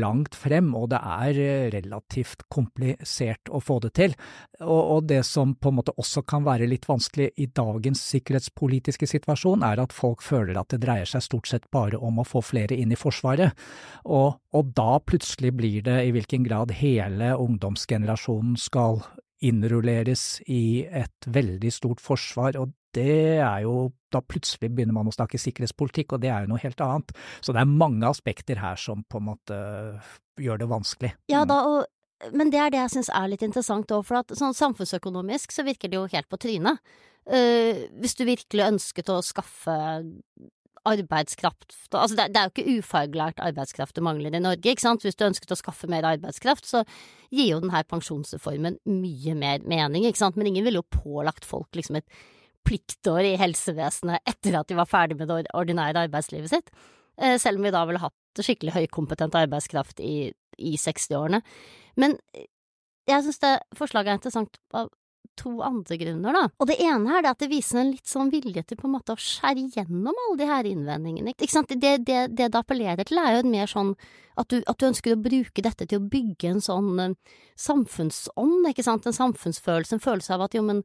langt 0.00 0.34
frem, 0.38 0.72
og 0.76 0.90
det 0.92 1.00
er 1.00 1.38
eh, 1.40 1.66
relativt 1.74 2.44
komplisert 2.52 3.50
å 3.50 3.60
få 3.62 3.78
det 3.84 3.92
til. 3.98 4.16
Og, 4.60 4.80
og, 4.80 5.00
det 5.08 5.22
som 5.26 5.54
på 5.54 5.70
en 5.70 5.78
måte 5.80 5.94
også 6.00 6.24
kan 6.26 6.46
være 6.46 6.68
litt 6.70 6.88
vanskelig 6.88 7.30
i 7.40 7.48
dagens 7.54 8.02
sikkerhetspolitiske 8.12 9.08
situasjon, 9.10 9.64
er 9.66 9.82
at 9.82 9.94
folk 9.94 10.24
føler 10.24 10.58
at 10.60 10.72
det 10.74 10.82
dreier 10.84 11.08
seg 11.08 11.24
stort 11.24 11.50
sett 11.50 11.68
bare 11.74 12.00
om 12.00 12.20
å 12.20 12.28
få 12.28 12.42
flere 12.44 12.76
inn 12.78 12.94
i 12.94 12.98
Forsvaret. 12.98 13.54
Og, 14.04 14.40
og 14.54 14.72
da 14.76 14.98
plutselig 15.04 15.54
blir 15.56 15.84
det 15.86 16.00
i 16.06 16.14
hvilken 16.14 16.46
grad 16.46 16.74
hele 16.78 17.34
ungdomsgenerasjonen 17.40 18.56
skal 18.60 19.02
innrulleres 19.42 20.38
i 20.46 20.84
et 20.86 21.26
veldig 21.26 21.72
stort 21.74 22.02
forsvar, 22.02 22.58
og 22.60 22.72
det 22.94 23.40
er 23.42 23.64
jo 23.64 23.92
Da 24.14 24.20
plutselig 24.22 24.68
begynner 24.70 24.94
man 24.94 25.08
å 25.10 25.14
snakke 25.14 25.40
sikkerhetspolitikk, 25.42 26.12
og 26.14 26.20
det 26.22 26.28
er 26.30 26.44
jo 26.44 26.52
noe 26.52 26.62
helt 26.62 26.78
annet. 26.84 27.08
Så 27.42 27.50
det 27.50 27.64
er 27.64 27.66
mange 27.82 28.06
aspekter 28.06 28.60
her 28.62 28.78
som 28.78 29.00
på 29.10 29.18
en 29.18 29.26
måte 29.26 29.56
gjør 30.38 30.60
det 30.60 30.68
vanskelig. 30.70 31.10
Ja 31.32 31.40
da, 31.50 31.56
og, 31.66 32.30
men 32.30 32.52
det 32.54 32.60
er 32.62 32.70
det 32.70 32.78
jeg 32.78 32.92
syns 32.92 33.10
er 33.10 33.26
litt 33.32 33.42
interessant 33.42 33.90
òg, 33.90 34.04
for 34.06 34.20
at 34.20 34.30
sånn 34.38 34.54
samfunnsøkonomisk 34.54 35.50
så 35.50 35.66
virker 35.66 35.90
det 35.90 35.98
jo 35.98 36.06
helt 36.14 36.30
på 36.30 36.38
trynet. 36.46 36.78
Uh, 37.26 37.90
hvis 37.98 38.14
du 38.14 38.22
virkelig 38.28 38.68
ønsket 38.68 39.10
å 39.10 39.18
skaffe 39.26 39.74
arbeidskraft 40.88 41.72
Altså, 41.94 42.16
det, 42.18 42.28
det, 42.34 42.40
er 42.40 42.48
jo 42.48 42.52
ikke 42.52 42.78
ufaglært 42.80 43.40
arbeidskraft 43.42 43.96
du 43.96 44.02
mangler 44.04 44.34
i 44.34 44.42
Norge, 44.42 44.70
ikke 44.70 44.82
sant. 44.82 45.04
Hvis 45.06 45.18
du 45.18 45.26
ønsket 45.26 45.54
å 45.54 45.58
skaffe 45.58 45.88
mer 45.90 46.06
arbeidskraft, 46.08 46.66
så 46.66 46.82
gir 47.30 47.52
jo 47.52 47.60
denne 47.62 47.84
pensjonsreformen 47.90 48.80
mye 48.90 49.36
mer 49.38 49.66
mening, 49.68 50.08
ikke 50.08 50.22
sant. 50.24 50.38
Men 50.40 50.50
ingen 50.50 50.66
ville 50.66 50.82
jo 50.82 50.88
pålagt 50.96 51.46
folk 51.46 51.78
liksom 51.78 52.00
et 52.00 52.08
pliktår 52.64 53.28
i 53.28 53.36
helsevesenet 53.40 54.24
etter 54.28 54.58
at 54.58 54.70
de 54.70 54.78
var 54.78 54.88
ferdig 54.90 55.18
med 55.20 55.30
det 55.30 55.44
ordinære 55.54 56.06
arbeidslivet 56.08 56.52
sitt. 56.52 56.74
Eh, 57.20 57.36
selv 57.38 57.60
om 57.60 57.68
vi 57.68 57.74
da 57.74 57.84
ville 57.86 58.02
hatt 58.02 58.42
skikkelig 58.42 58.74
høykompetent 58.74 59.36
arbeidskraft 59.38 60.02
i, 60.02 60.32
i 60.58 60.74
60-årene. 60.80 61.44
Men 62.00 62.18
jeg 63.08 63.26
synes 63.26 63.42
det 63.42 63.54
forslaget 63.78 64.10
er 64.10 64.18
interessant 64.18 64.58
av 64.74 64.90
to 65.40 65.54
andre 65.64 65.98
grunner, 66.00 66.36
da. 66.36 66.44
Og 66.60 66.68
det 66.70 66.76
ene 66.82 67.18
er 67.18 67.28
at 67.30 67.40
det 67.42 67.50
viser 67.52 67.80
en 67.82 67.94
litt 67.94 68.10
sånn 68.10 68.32
vilje 68.32 68.64
til 68.64 68.80
på 68.80 68.88
en 68.88 68.94
måte 68.96 69.14
å 69.14 69.20
skjære 69.20 69.68
gjennom 69.76 70.12
alle 70.12 70.36
de 70.40 70.50
her 70.50 70.68
innvendingene. 70.70 71.34
Ikke 71.34 71.52
sant? 71.52 71.72
Det, 71.72 71.96
det, 72.06 72.20
det 72.36 72.50
det 72.52 72.60
appellerer 72.60 73.08
til, 73.08 73.20
er 73.22 73.38
jo 73.38 73.48
mer 73.50 73.70
sånn 73.70 73.94
at 74.40 74.50
du, 74.50 74.60
at 74.66 74.78
du, 74.78 74.86
ønsker 74.88 75.14
å 75.14 75.22
bruke 75.22 75.62
dette 75.62 75.86
til 75.86 76.00
å 76.00 76.06
bygge 76.10 76.50
en 76.50 76.62
sånn 76.64 76.92
uh, 76.98 77.34
samfunnsånd, 77.60 78.70
ikke 78.70 78.86
sant, 78.86 79.06
en 79.06 79.16
samfunnsfølelse, 79.16 79.98
en 79.98 80.02
følelse 80.02 80.34
av 80.34 80.48
at 80.48 80.56
jo, 80.58 80.64
men 80.66 80.82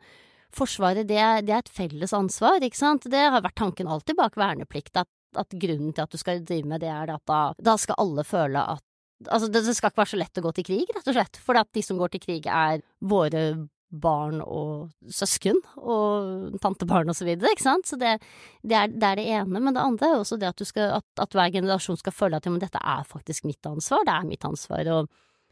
Forsvaret, 0.49 1.05
det, 1.05 1.21
det 1.45 1.53
er 1.53 1.59
et 1.61 1.69
felles 1.69 2.13
ansvar, 2.15 2.63
ikke 2.65 2.79
sant. 2.79 3.03
Det 3.05 3.19
har 3.21 3.43
vært 3.45 3.59
tanken 3.59 3.89
alltid 3.89 4.17
bak 4.17 4.37
verneplikt, 4.39 4.95
at, 4.97 5.09
at 5.37 5.53
grunnen 5.53 5.93
til 5.93 6.07
at 6.07 6.13
du 6.13 6.17
skal 6.17 6.41
drive 6.41 6.65
med 6.71 6.81
det, 6.81 6.89
er 6.89 7.11
at 7.13 7.21
da, 7.29 7.41
da 7.61 7.75
skal 7.77 7.99
alle 8.01 8.25
føle 8.25 8.63
at 8.75 8.85
Altså, 9.27 9.49
det, 9.51 9.65
skal 9.75 9.91
ikke 9.91 9.99
være 9.99 10.11
så 10.13 10.17
lett 10.21 10.39
å 10.39 10.41
gå 10.45 10.51
til 10.55 10.63
krig, 10.63 10.91
rett 10.95 11.07
og 11.11 11.15
slett, 11.17 11.37
for 11.43 11.59
at 11.59 11.67
de 11.75 11.81
som 11.83 11.97
går 11.99 12.13
til 12.13 12.21
krig, 12.23 12.45
er 12.47 12.79
våre 13.03 13.41
barn 13.89 14.43
og 14.45 14.91
søsken 15.09 15.57
og 15.77 16.57
tantebarn 16.61 17.09
og 17.09 17.17
så 17.17 17.25
videre, 17.25 17.53
ikke 17.53 17.65
sant. 17.65 17.89
Så 17.89 17.97
det, 17.99 18.17
det, 18.61 18.75
er, 18.75 18.91
det, 18.93 19.05
er, 19.05 19.17
det 19.17 19.25
ene. 19.39 19.61
Men 19.61 19.73
det 19.75 19.83
andre 19.83 20.11
er 20.11 20.19
også 20.19 20.37
det 20.41 20.51
at, 20.51 20.61
skal, 20.67 20.99
at, 20.99 21.07
at 21.21 21.33
hver 21.37 21.49
generasjon 21.55 21.97
skal 21.99 22.15
føle 22.15 22.37
at 22.37 22.45
ja, 22.45 22.53
men 22.53 22.61
dette 22.61 22.81
er 22.81 23.07
faktisk 23.09 23.47
mitt 23.49 23.65
ansvar. 23.69 24.05
Det 24.05 24.15
er 24.15 24.29
mitt 24.29 24.45
ansvar 24.45 24.91
å, 24.93 24.99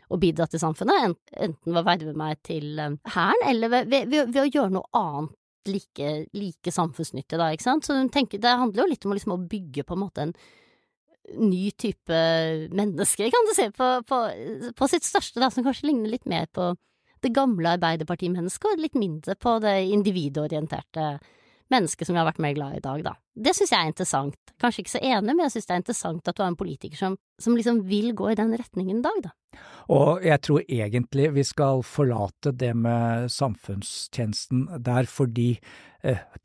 å 0.08 0.22
bidra 0.22 0.48
til 0.50 0.62
samfunnet, 0.62 1.18
enten 1.34 1.74
ved 1.74 1.82
å 1.82 1.88
verve 1.88 2.14
meg 2.18 2.40
til 2.46 2.78
eh, 2.80 2.96
hæren 3.16 3.50
eller 3.50 3.74
ved, 3.74 3.90
ved, 3.92 4.14
ved, 4.14 4.32
ved, 4.32 4.44
å 4.46 4.54
gjøre 4.54 4.76
noe 4.78 5.02
annet 5.02 5.36
like, 5.68 6.14
like 6.38 6.72
samfunnsnyttig, 6.72 7.36
da, 7.42 7.50
ikke 7.52 7.66
sant. 7.66 7.88
Så 7.88 7.98
tenker, 8.14 8.40
det 8.44 8.54
handler 8.62 8.86
jo 8.86 8.92
litt 8.94 9.08
om 9.08 9.18
liksom, 9.18 9.36
å 9.36 9.50
bygge 9.50 9.84
på 9.84 9.98
en 9.98 10.04
måte 10.06 10.28
en 10.28 10.38
ny 11.44 11.74
type 11.76 12.18
mennesker, 12.72 13.28
kan 13.34 13.50
du 13.50 13.52
si, 13.52 13.66
på, 13.76 13.88
på, 14.08 14.20
på 14.78 14.88
sitt 14.88 15.04
største, 15.04 15.42
da, 15.44 15.50
som 15.52 15.66
kanskje 15.66 15.90
ligner 15.90 16.14
litt 16.14 16.30
mer 16.30 16.48
på 16.56 16.70
det 17.24 17.34
gamle 17.36 17.76
Arbeiderpartimennesket, 17.78 18.70
og 18.74 18.84
litt 18.84 18.98
mindre 19.00 19.38
på 19.40 19.58
det 19.64 19.80
individorienterte 19.94 21.18
mennesket 21.74 22.08
som 22.08 22.16
vi 22.16 22.22
har 22.22 22.28
vært 22.30 22.42
mer 22.44 22.56
glad 22.56 22.78
i 22.78 22.80
i 22.80 22.84
dag, 22.84 23.02
da. 23.04 23.14
Det 23.36 23.54
syns 23.56 23.74
jeg 23.74 23.80
er 23.80 23.92
interessant. 23.92 24.54
Kanskje 24.62 24.84
ikke 24.84 24.94
så 24.96 25.02
enig, 25.04 25.34
men 25.34 25.44
jeg 25.46 25.56
syns 25.56 25.68
det 25.68 25.74
er 25.76 25.82
interessant 25.82 26.30
at 26.30 26.38
du 26.38 26.44
har 26.44 26.52
en 26.52 26.60
politiker 26.60 27.00
som, 27.00 27.18
som 27.42 27.58
liksom 27.58 27.82
vil 27.90 28.14
gå 28.18 28.32
i 28.32 28.38
den 28.40 28.56
retningen 28.58 29.02
i 29.02 29.06
dag, 29.06 29.20
da. 29.28 29.34
Og 29.94 30.24
jeg 30.26 30.44
tror 30.44 30.64
egentlig 30.64 31.30
vi 31.36 31.44
skal 31.48 31.84
forlate 31.86 32.54
det 32.56 32.74
med 32.78 33.28
samfunnstjenesten 33.34 34.68
der, 34.84 35.10
fordi 35.12 35.56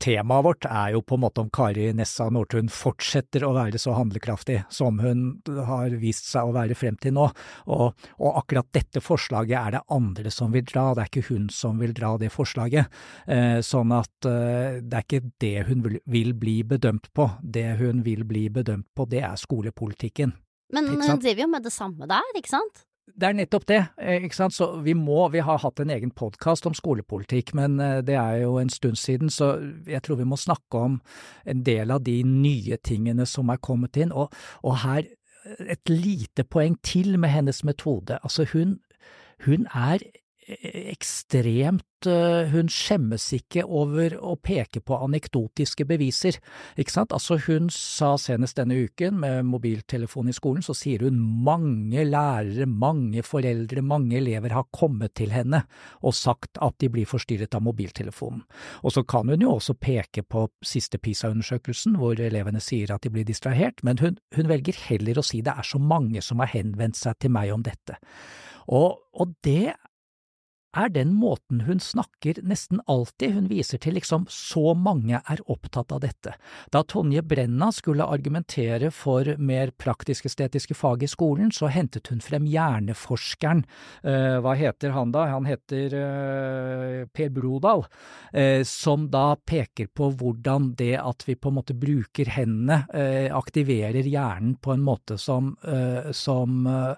temaet 0.03 0.45
vårt 0.45 0.65
er 0.67 0.93
jo 0.95 1.01
på 1.05 1.17
en 1.17 1.23
måte 1.23 1.43
om 1.43 1.49
Kari 1.53 1.89
Nessa 1.95 2.27
Nordtun 2.33 2.69
fortsetter 2.71 3.45
å 3.45 3.53
være 3.55 3.79
så 3.81 3.95
handlekraftig 3.97 4.59
som 4.73 4.99
hun 5.03 5.25
har 5.67 5.95
vist 6.01 6.27
seg 6.29 6.49
å 6.49 6.55
være 6.55 6.77
frem 6.77 6.97
til 7.01 7.15
nå. 7.17 7.29
Og, 7.71 7.85
og, 8.17 8.29
akkurat 8.43 8.69
dette 8.75 9.03
forslaget 9.03 9.57
er 9.59 9.77
det 9.77 9.83
andre 9.95 10.33
som 10.33 10.53
vil 10.55 10.65
dra, 10.67 10.89
det 10.93 11.05
er 11.05 11.11
ikke 11.11 11.27
hun 11.31 11.49
som 11.53 11.81
vil 11.81 11.95
dra 11.95 12.15
det 12.21 12.31
forslaget. 12.33 13.01
Eh, 13.27 13.59
sånn 13.65 13.93
at 13.95 14.29
eh, 14.29 14.79
det 14.81 14.99
er 14.99 15.07
ikke 15.07 15.33
det 15.43 15.55
hun 15.69 15.83
vil, 15.85 15.99
vil 16.11 16.33
bli 16.37 16.57
bedømt 16.67 17.11
på. 17.15 17.29
Det 17.41 17.67
hun 17.81 18.03
vil 18.07 18.25
bli 18.27 18.47
bedømt 18.53 18.89
på, 18.95 19.07
det 19.09 19.23
er 19.23 19.39
skolepolitikken. 19.39 20.35
Men 20.73 20.89
hun 20.89 21.21
driver 21.21 21.45
jo 21.45 21.51
med 21.51 21.65
det 21.67 21.73
samme 21.73 22.09
der, 22.09 22.33
ikke 22.39 22.55
sant? 22.55 22.85
Det 23.03 23.27
er 23.27 23.35
nettopp 23.35 23.65
det, 23.67 23.79
eh, 23.99 24.23
ikke 24.23 24.35
sant. 24.35 24.55
Så 24.55 24.69
vi 24.81 24.93
må, 24.97 25.27
vi 25.29 25.43
har 25.43 25.59
hatt 25.59 25.79
en 25.79 25.91
egen 25.93 26.11
podkast 26.11 26.65
om 26.65 26.73
skolepolitikk, 26.73 27.53
men 27.53 27.79
eh, 27.79 27.99
det 28.01 28.15
er 28.15 28.43
jo 28.45 28.55
en 28.61 28.71
stund 28.71 28.97
siden, 28.97 29.29
så 29.29 29.57
jeg 29.87 30.01
tror 30.03 30.21
vi 30.21 30.29
må 30.29 30.39
snakke 30.39 30.85
om 30.87 31.01
en 31.45 31.65
del 31.67 31.91
av 31.91 32.03
de 32.07 32.21
nye 32.23 32.79
tingene 32.83 33.27
som 33.29 33.51
er 33.53 33.61
kommet 33.61 33.99
inn. 33.99 34.15
Og, 34.15 34.33
og 34.63 34.79
her 34.85 35.03
et 35.43 35.89
lite 35.89 36.45
poeng 36.47 36.77
til 36.83 37.17
med 37.19 37.29
hennes 37.29 37.63
metode. 37.67 38.17
Altså 38.23 38.47
hun, 38.53 38.79
hun 39.45 39.67
er 39.75 39.99
ekstremt 40.47 42.07
eh, 42.07 42.49
Hun 42.51 42.69
skjemmes 42.71 43.25
ikke 43.37 43.63
over 43.63 44.15
å 44.19 44.35
peke 44.43 44.81
på 44.83 44.97
anekdotiske 45.05 45.85
beviser, 45.87 46.37
ikke 46.79 46.93
sant. 46.93 47.13
Altså 47.15 47.37
hun 47.45 47.69
sa 47.73 48.13
senest 48.19 48.59
denne 48.59 48.77
uken 48.83 49.21
med 49.21 49.47
mobiltelefon 49.47 50.29
i 50.31 50.35
skolen, 50.35 50.65
så 50.65 50.75
sier 50.77 51.05
hun 51.05 51.19
mange 51.45 52.03
lærere, 52.07 52.67
mange 52.67 53.23
foreldre, 53.25 53.83
mange 53.85 54.17
elever 54.19 54.55
har 54.55 54.67
kommet 54.75 55.15
til 55.19 55.33
henne 55.35 55.63
og 56.01 56.15
sagt 56.17 56.59
at 56.63 56.77
de 56.83 56.91
blir 56.91 57.09
forstyrret 57.09 57.55
av 57.55 57.63
mobiltelefonen. 57.65 58.43
Og 58.83 58.95
så 58.95 59.05
kan 59.07 59.31
hun 59.31 59.43
jo 59.43 59.55
også 59.57 59.77
peke 59.79 60.25
på 60.27 60.47
siste 60.65 60.99
PISA-undersøkelsen 60.99 61.97
hvor 62.01 62.19
elevene 62.19 62.61
sier 62.63 62.93
at 62.93 63.05
de 63.05 63.13
blir 63.13 63.27
distrahert, 63.27 63.83
men 63.83 64.01
hun, 64.03 64.19
hun 64.35 64.51
velger 64.51 64.77
heller 64.89 65.19
å 65.19 65.25
si 65.25 65.41
det 65.43 65.55
er 65.55 65.67
så 65.67 65.79
mange 65.79 66.21
som 66.25 66.43
har 66.43 66.51
henvendt 66.51 66.99
seg 66.99 67.17
til 67.21 67.33
meg 67.33 67.53
om 67.55 67.63
dette. 67.63 67.97
Og, 68.71 68.99
og 69.19 69.33
det 69.43 69.73
er 70.73 70.89
den 70.93 71.13
måten 71.17 71.63
hun 71.67 71.79
snakker 71.81 72.39
nesten 72.45 72.81
alltid, 72.89 73.35
hun 73.37 73.49
viser 73.51 73.79
til 73.81 73.97
liksom 73.97 74.25
så 74.31 74.73
mange 74.77 75.19
er 75.21 75.41
opptatt 75.51 75.93
av 75.93 76.01
dette. 76.03 76.33
Da 76.73 76.83
Tonje 76.87 77.21
Brenna 77.25 77.69
skulle 77.75 78.07
argumentere 78.09 78.89
for 78.93 79.27
mer 79.37 79.73
praktisk-estetiske 79.77 80.75
fag 80.77 81.05
i 81.05 81.09
skolen, 81.11 81.51
så 81.53 81.69
hentet 81.71 82.09
hun 82.11 82.23
frem 82.23 82.47
hjerneforskeren, 82.49 83.63
eh, 84.03 84.37
hva 84.43 84.55
heter 84.57 84.95
han 84.95 85.13
da, 85.13 85.27
han 85.33 85.47
heter 85.49 85.97
eh, 85.99 87.05
Per 87.13 87.29
Brodal, 87.33 87.85
eh, 88.33 88.63
som 88.67 89.07
da 89.13 89.35
peker 89.35 89.91
på 89.93 90.09
hvordan 90.17 90.73
det 90.79 90.95
at 90.99 91.27
vi 91.27 91.35
på 91.35 91.51
en 91.51 91.59
måte 91.59 91.77
bruker 91.77 92.33
hendene, 92.33 92.83
eh, 92.93 93.29
aktiverer 93.33 94.05
hjernen 94.07 94.57
på 94.61 94.73
en 94.73 94.83
måte 94.85 95.19
som, 95.21 95.55
eh, 95.63 96.11
som, 96.11 96.65
eh, 96.67 96.95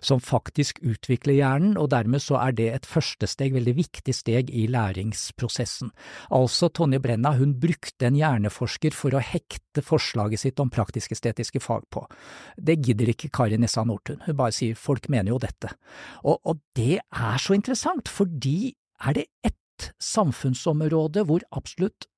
som 0.00 0.20
faktisk 0.20 0.80
utvikler 0.82 1.38
hjernen, 1.38 1.76
og 1.78 1.90
dermed 1.90 2.22
så 2.24 2.40
er 2.40 2.52
det 2.52 2.68
et 2.72 2.86
første 2.86 3.17
første 3.18 3.34
steg, 3.34 3.54
veldig 3.54 3.74
viktig 3.76 4.14
steg 4.14 4.50
i 4.50 4.66
læringsprosessen. 4.70 5.90
Altså, 6.30 6.68
Tonje 6.68 7.00
Brenna 7.00 7.34
hun 7.36 7.58
brukte 7.58 8.06
en 8.06 8.16
hjerneforsker 8.16 8.94
for 8.94 9.14
å 9.14 9.20
hekte 9.22 9.82
forslaget 9.82 10.40
sitt 10.40 10.60
om 10.60 10.70
praktisk-estetiske 10.70 11.60
fag 11.60 11.84
på. 11.90 12.06
Det 12.56 12.78
gidder 12.78 13.10
ikke 13.10 13.30
Kari 13.30 13.58
Nessa 13.58 13.84
Nordtun, 13.84 14.22
hun 14.26 14.36
bare 14.36 14.52
sier 14.52 14.74
folk 14.74 15.08
mener 15.08 15.32
jo 15.32 15.38
dette. 15.38 15.72
Og, 16.24 16.38
og 16.44 16.60
det 16.76 17.00
er 17.00 17.38
så 17.38 17.54
interessant, 17.54 18.08
fordi 18.08 18.74
er 19.04 19.14
det 19.14 19.28
ett 19.42 19.92
samfunnsområde 20.02 21.24
hvor 21.26 21.42
absolutt 21.54 22.08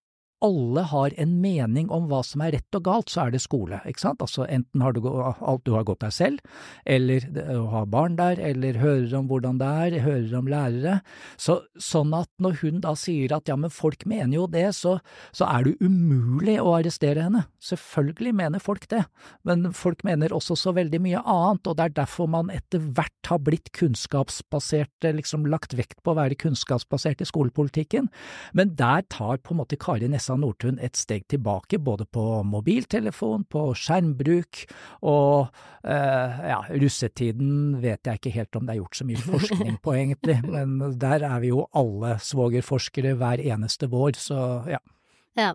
alle 0.44 0.84
har 0.88 1.14
en 1.20 1.32
mening 1.42 1.90
om 1.92 2.06
hva 2.08 2.22
som 2.24 2.40
er 2.44 2.54
rett 2.56 2.76
og 2.78 2.84
galt, 2.86 3.10
så 3.12 3.26
er 3.26 3.34
det 3.34 3.42
skole, 3.44 3.80
ikke 3.88 4.02
sant. 4.02 4.22
Altså 4.24 4.46
enten 4.48 4.84
har 4.84 4.96
du 4.96 5.02
alt 5.04 5.64
du 5.66 5.74
har 5.74 5.84
gått 5.88 6.00
deg 6.04 6.14
selv, 6.16 6.40
eller 6.88 7.26
du 7.28 7.40
har 7.72 7.90
barn 7.92 8.16
der, 8.16 8.40
eller 8.50 8.80
hører 8.80 9.12
om 9.18 9.28
hvordan 9.30 9.60
det 9.60 9.68
er, 9.84 9.98
hører 10.06 10.36
om 10.38 10.48
lærere. 10.50 10.94
Så, 11.40 11.60
sånn 11.76 12.14
at 12.16 12.30
når 12.40 12.60
hun 12.62 12.80
da 12.84 12.94
sier 12.98 13.34
at 13.36 13.50
ja, 13.50 13.58
men 13.60 13.72
folk 13.72 14.06
mener 14.08 14.38
jo 14.38 14.46
det, 14.50 14.70
så, 14.78 14.96
så 15.36 15.48
er 15.50 15.68
det 15.68 15.76
umulig 15.84 16.56
å 16.62 16.72
arrestere 16.78 17.26
henne. 17.28 17.44
Selvfølgelig 17.60 18.34
mener 18.40 18.64
folk 18.64 18.88
det, 18.92 19.04
men 19.44 19.70
folk 19.76 20.04
mener 20.08 20.32
også 20.32 20.56
så 20.56 20.74
veldig 20.76 21.02
mye 21.04 21.20
annet, 21.20 21.68
og 21.68 21.76
det 21.76 21.88
er 21.90 21.96
derfor 22.00 22.30
man 22.32 22.52
etter 22.54 22.80
hvert 22.80 23.28
har 23.28 23.42
blitt 23.44 23.72
kunnskapsbasert, 23.76 25.10
liksom 25.20 25.44
lagt 25.52 25.76
vekt 25.76 26.00
på 26.00 26.14
å 26.14 26.18
være 26.18 26.38
kunnskapsbasert 26.40 27.20
i 27.20 27.28
skolepolitikken. 27.28 28.08
Men 28.56 28.72
der 28.78 29.04
tar 29.12 29.42
på 29.44 29.52
en 29.52 29.60
måte 29.60 29.78
Kari 29.80 30.08
Nesse 30.08 30.29
Lisa 30.30 30.38
Nordtun 30.38 30.78
et 30.80 30.96
steg 30.96 31.26
tilbake, 31.28 31.78
både 31.78 32.06
på 32.06 32.42
mobiltelefon, 32.44 33.44
på 33.50 33.72
skjermbruk 33.74 34.66
og 35.02 35.50
eh, 35.82 36.40
ja, 36.52 36.60
russetiden 36.70 37.80
vet 37.80 38.06
jeg 38.06 38.20
ikke 38.20 38.34
helt 38.34 38.56
om 38.56 38.66
det 38.66 38.74
er 38.74 38.80
gjort 38.80 38.96
så 39.00 39.06
mye 39.08 39.24
forskning 39.24 39.78
på, 39.82 39.94
egentlig, 39.94 40.38
men 40.54 40.98
der 40.98 41.24
er 41.26 41.40
vi 41.40 41.50
jo 41.50 41.66
alle 41.74 42.18
svogerforskere 42.22 43.16
hver 43.18 43.42
eneste 43.42 43.90
vår, 43.90 44.14
så 44.18 44.64
ja. 44.70 44.80
Ja. 45.38 45.54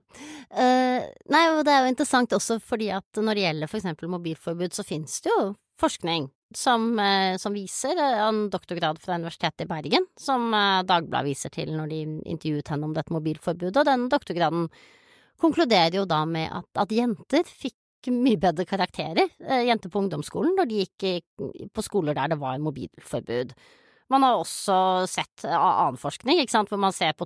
Uh, 0.56 1.04
nei, 1.30 1.44
og 1.52 1.66
det 1.68 1.74
er 1.74 1.84
jo 1.84 1.92
interessant 1.92 2.34
også 2.34 2.62
fordi 2.64 2.88
at 2.96 3.20
når 3.20 3.36
det 3.36 3.44
gjelder 3.44 3.70
for 3.70 3.80
eksempel 3.82 4.10
mobilforbud, 4.10 4.74
så 4.74 4.86
finnes 4.88 5.20
det 5.22 5.34
jo 5.34 5.54
forskning 5.80 6.30
som, 6.60 6.88
uh, 7.00 7.36
som 7.42 7.56
viser 7.56 7.98
uh, 8.00 8.26
en 8.28 8.46
doktorgrad 8.54 9.00
fra 9.02 9.20
Universitetet 9.20 9.66
i 9.66 9.70
Bergen, 9.70 10.10
som 10.20 10.52
Dagbladet 10.52 11.30
viser 11.30 11.54
til 11.54 11.74
når 11.76 11.92
de 11.92 12.02
intervjuet 12.36 12.74
henne 12.74 12.90
om 12.90 12.94
dette 12.96 13.14
mobilforbudet, 13.16 13.78
og 13.82 13.88
den 13.88 14.10
doktorgraden 14.12 14.68
konkluderer 15.42 16.00
jo 16.00 16.06
da 16.10 16.24
med 16.30 16.52
at, 16.52 16.70
at 16.86 16.94
jenter 16.96 17.44
fikk 17.48 18.12
mye 18.14 18.38
bedre 18.38 18.68
karakterer, 18.70 19.32
jenter 19.66 19.90
på 19.90 20.04
ungdomsskolen, 20.04 20.54
når 20.60 20.68
de 20.70 20.84
gikk 20.84 21.72
på 21.74 21.84
skoler 21.84 22.14
der 22.14 22.36
det 22.36 22.38
var 22.38 22.62
mobilforbud. 22.62 23.56
Man 24.14 24.22
har 24.22 24.38
også 24.38 24.76
sett 25.10 25.46
annen 25.50 25.98
forskning, 25.98 26.44
hvor 26.46 26.78
man 26.82 26.94
ser 26.94 27.16
på 27.18 27.26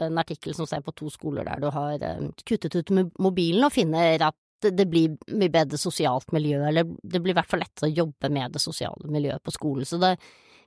en 0.00 0.20
artikkel 0.20 0.54
som 0.56 0.66
ser 0.66 0.80
på 0.80 0.94
to 0.96 1.10
skoler 1.12 1.44
der 1.44 1.60
du 1.60 1.68
har 1.70 2.00
eh, 2.00 2.30
kuttet 2.48 2.74
ut 2.74 2.92
mobilen 3.20 3.66
og 3.66 3.74
finner 3.74 4.30
at 4.30 4.36
det 4.72 4.86
blir 4.90 5.18
mye 5.34 5.52
bedre 5.52 5.78
sosialt 5.80 6.32
miljø, 6.32 6.62
eller 6.68 6.88
det 7.02 7.20
blir 7.20 7.34
i 7.34 7.38
hvert 7.38 7.50
fall 7.50 7.62
lettere 7.64 7.90
å 7.90 7.96
jobbe 8.02 8.30
med 8.32 8.54
det 8.56 8.62
sosiale 8.62 9.10
miljøet 9.10 9.44
på 9.44 9.54
skolen. 9.54 9.88
Så 9.88 10.00
det, 10.02 10.14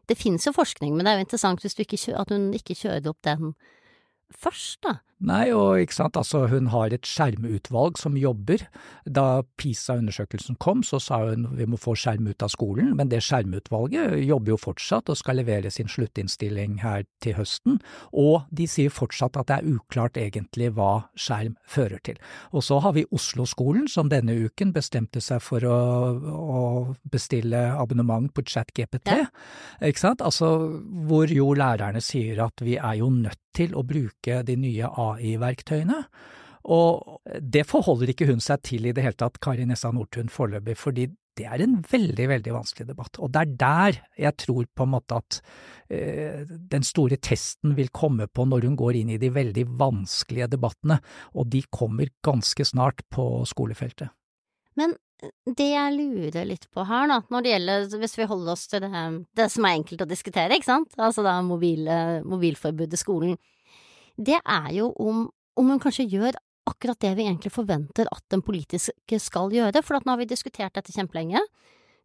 det 0.07 0.19
finnes 0.19 0.45
jo 0.45 0.55
forskning, 0.55 0.93
men 0.95 1.05
det 1.05 1.13
er 1.13 1.19
jo 1.19 1.27
interessant 1.27 1.63
hvis 1.63 1.77
du 1.77 1.83
ikke, 1.83 1.99
at 2.19 2.33
hun 2.33 2.51
ikke 2.57 2.77
kjører 2.77 3.11
opp 3.11 3.21
den 3.27 3.53
først, 4.35 4.81
da. 4.85 4.99
Nei, 5.25 5.47
og 5.49 5.79
ikke 5.81 5.95
sant, 5.95 6.17
altså 6.19 6.43
hun 6.51 6.67
har 6.69 6.93
et 6.93 7.07
skjermutvalg 7.09 7.97
som 7.97 8.13
jobber. 8.21 8.61
Da 9.01 9.41
PISA-undersøkelsen 9.57 10.59
kom, 10.61 10.83
så 10.85 10.99
sa 11.01 11.23
hun 11.23 11.47
vi 11.57 11.65
må 11.65 11.79
få 11.81 11.95
skjerm 11.97 12.27
ut 12.29 12.45
av 12.45 12.51
skolen, 12.53 12.91
men 12.99 13.09
det 13.09 13.23
skjermutvalget 13.25 14.13
jobber 14.21 14.53
jo 14.53 14.59
fortsatt 14.61 15.09
og 15.09 15.17
skal 15.17 15.39
levere 15.41 15.71
sin 15.73 15.89
sluttinnstilling 15.89 16.77
her 16.83 17.07
til 17.23 17.33
høsten, 17.39 17.79
og 18.13 18.45
de 18.53 18.67
sier 18.69 18.93
fortsatt 18.93 19.39
at 19.41 19.49
det 19.49 19.57
er 19.57 19.71
uklart 19.79 20.19
egentlig 20.21 20.69
hva 20.77 21.07
skjerm 21.17 21.57
fører 21.65 22.03
til. 22.05 22.21
Og 22.53 22.67
så 22.69 22.77
har 22.85 22.93
vi 22.93 23.07
Oslo-skolen 23.09 23.89
som 23.89 24.13
denne 24.13 24.37
uken 24.37 24.75
bestemte 24.75 25.23
seg 25.23 25.41
for 25.41 25.65
å, 25.65 25.79
å 26.13 26.61
bestille 27.09 27.63
abonnement 27.73 28.29
på 28.29 28.45
ChatGPT, 28.45 29.17
ja. 29.17 29.25
ikke 29.81 30.05
sant, 30.05 30.21
altså 30.21 30.53
hvor 31.09 31.33
jo 31.33 31.55
lærerne 31.57 32.05
sier 32.05 32.45
at 32.45 32.61
vi 32.61 32.77
er 32.77 33.01
jo 33.01 33.09
nødt 33.09 33.41
til 33.57 33.73
å 33.73 33.81
bruke 33.87 34.43
de 34.45 34.53
nye 34.59 34.85
AI 34.85 35.06
AI-verktøyene. 35.15 36.01
Og 36.67 37.21
det 37.39 37.63
forholder 37.69 38.11
ikke 38.11 38.27
hun 38.27 38.43
seg 38.43 38.59
til 38.67 38.89
i 38.89 38.93
det 38.95 39.05
hele 39.05 39.15
tatt, 39.15 39.39
Kari 39.43 39.63
Nessa 39.67 39.93
Nordtun 39.95 40.31
foreløpig, 40.31 40.75
fordi 40.79 41.07
det 41.37 41.45
er 41.45 41.61
en 41.63 41.77
veldig, 41.85 42.27
veldig 42.31 42.53
vanskelig 42.55 42.87
debatt. 42.89 43.19
Og 43.21 43.31
det 43.33 43.43
er 43.43 43.55
der 43.61 43.97
jeg 44.25 44.37
tror 44.41 44.67
på 44.75 44.85
en 44.87 44.93
måte 44.95 45.19
at 45.21 45.39
eh, 45.93 46.43
den 46.47 46.85
store 46.85 47.19
testen 47.21 47.75
vil 47.77 47.91
komme 47.93 48.27
på 48.27 48.47
når 48.49 48.67
hun 48.67 48.77
går 48.79 49.01
inn 49.01 49.11
i 49.13 49.19
de 49.21 49.31
veldig 49.33 49.67
vanskelige 49.79 50.49
debattene, 50.55 50.99
og 51.37 51.51
de 51.53 51.63
kommer 51.73 52.09
ganske 52.25 52.65
snart 52.67 53.05
på 53.13 53.45
skolefeltet. 53.49 54.09
Men 54.77 54.95
eh, 55.21 55.33
det 55.47 55.69
jeg 55.71 55.97
lurer 55.97 56.49
litt 56.49 56.65
på 56.73 56.87
her, 56.89 57.11
da, 57.13 57.21
når 57.33 57.45
det 57.45 57.53
gjelder, 57.53 57.91
hvis 58.01 58.17
vi 58.17 58.31
holder 58.33 58.55
oss 58.55 58.65
til 58.71 58.87
det, 58.87 59.03
det 59.37 59.51
som 59.53 59.67
er 59.69 59.77
enkelt 59.77 60.07
å 60.07 60.09
diskutere, 60.09 60.57
ikke 60.57 60.71
sant, 60.71 60.97
altså 60.97 61.25
da 61.25 61.37
mobil, 61.45 61.85
mobilforbudet 62.25 62.97
i 62.97 63.03
skolen, 63.03 63.37
det 64.17 64.39
er 64.41 64.69
jo 64.75 64.91
om, 65.01 65.25
om 65.57 65.71
hun 65.71 65.81
kanskje 65.81 66.07
gjør 66.09 66.37
akkurat 66.67 66.99
det 66.99 67.13
vi 67.15 67.25
egentlig 67.27 67.53
forventer 67.53 68.09
at 68.11 68.23
den 68.33 68.43
politiske 68.43 69.19
skal 69.23 69.53
gjøre, 69.53 69.83
for 69.85 70.01
nå 70.01 70.13
har 70.13 70.19
vi 70.19 70.29
diskutert 70.29 70.75
dette 70.75 70.91
kjempelenge. 70.91 71.39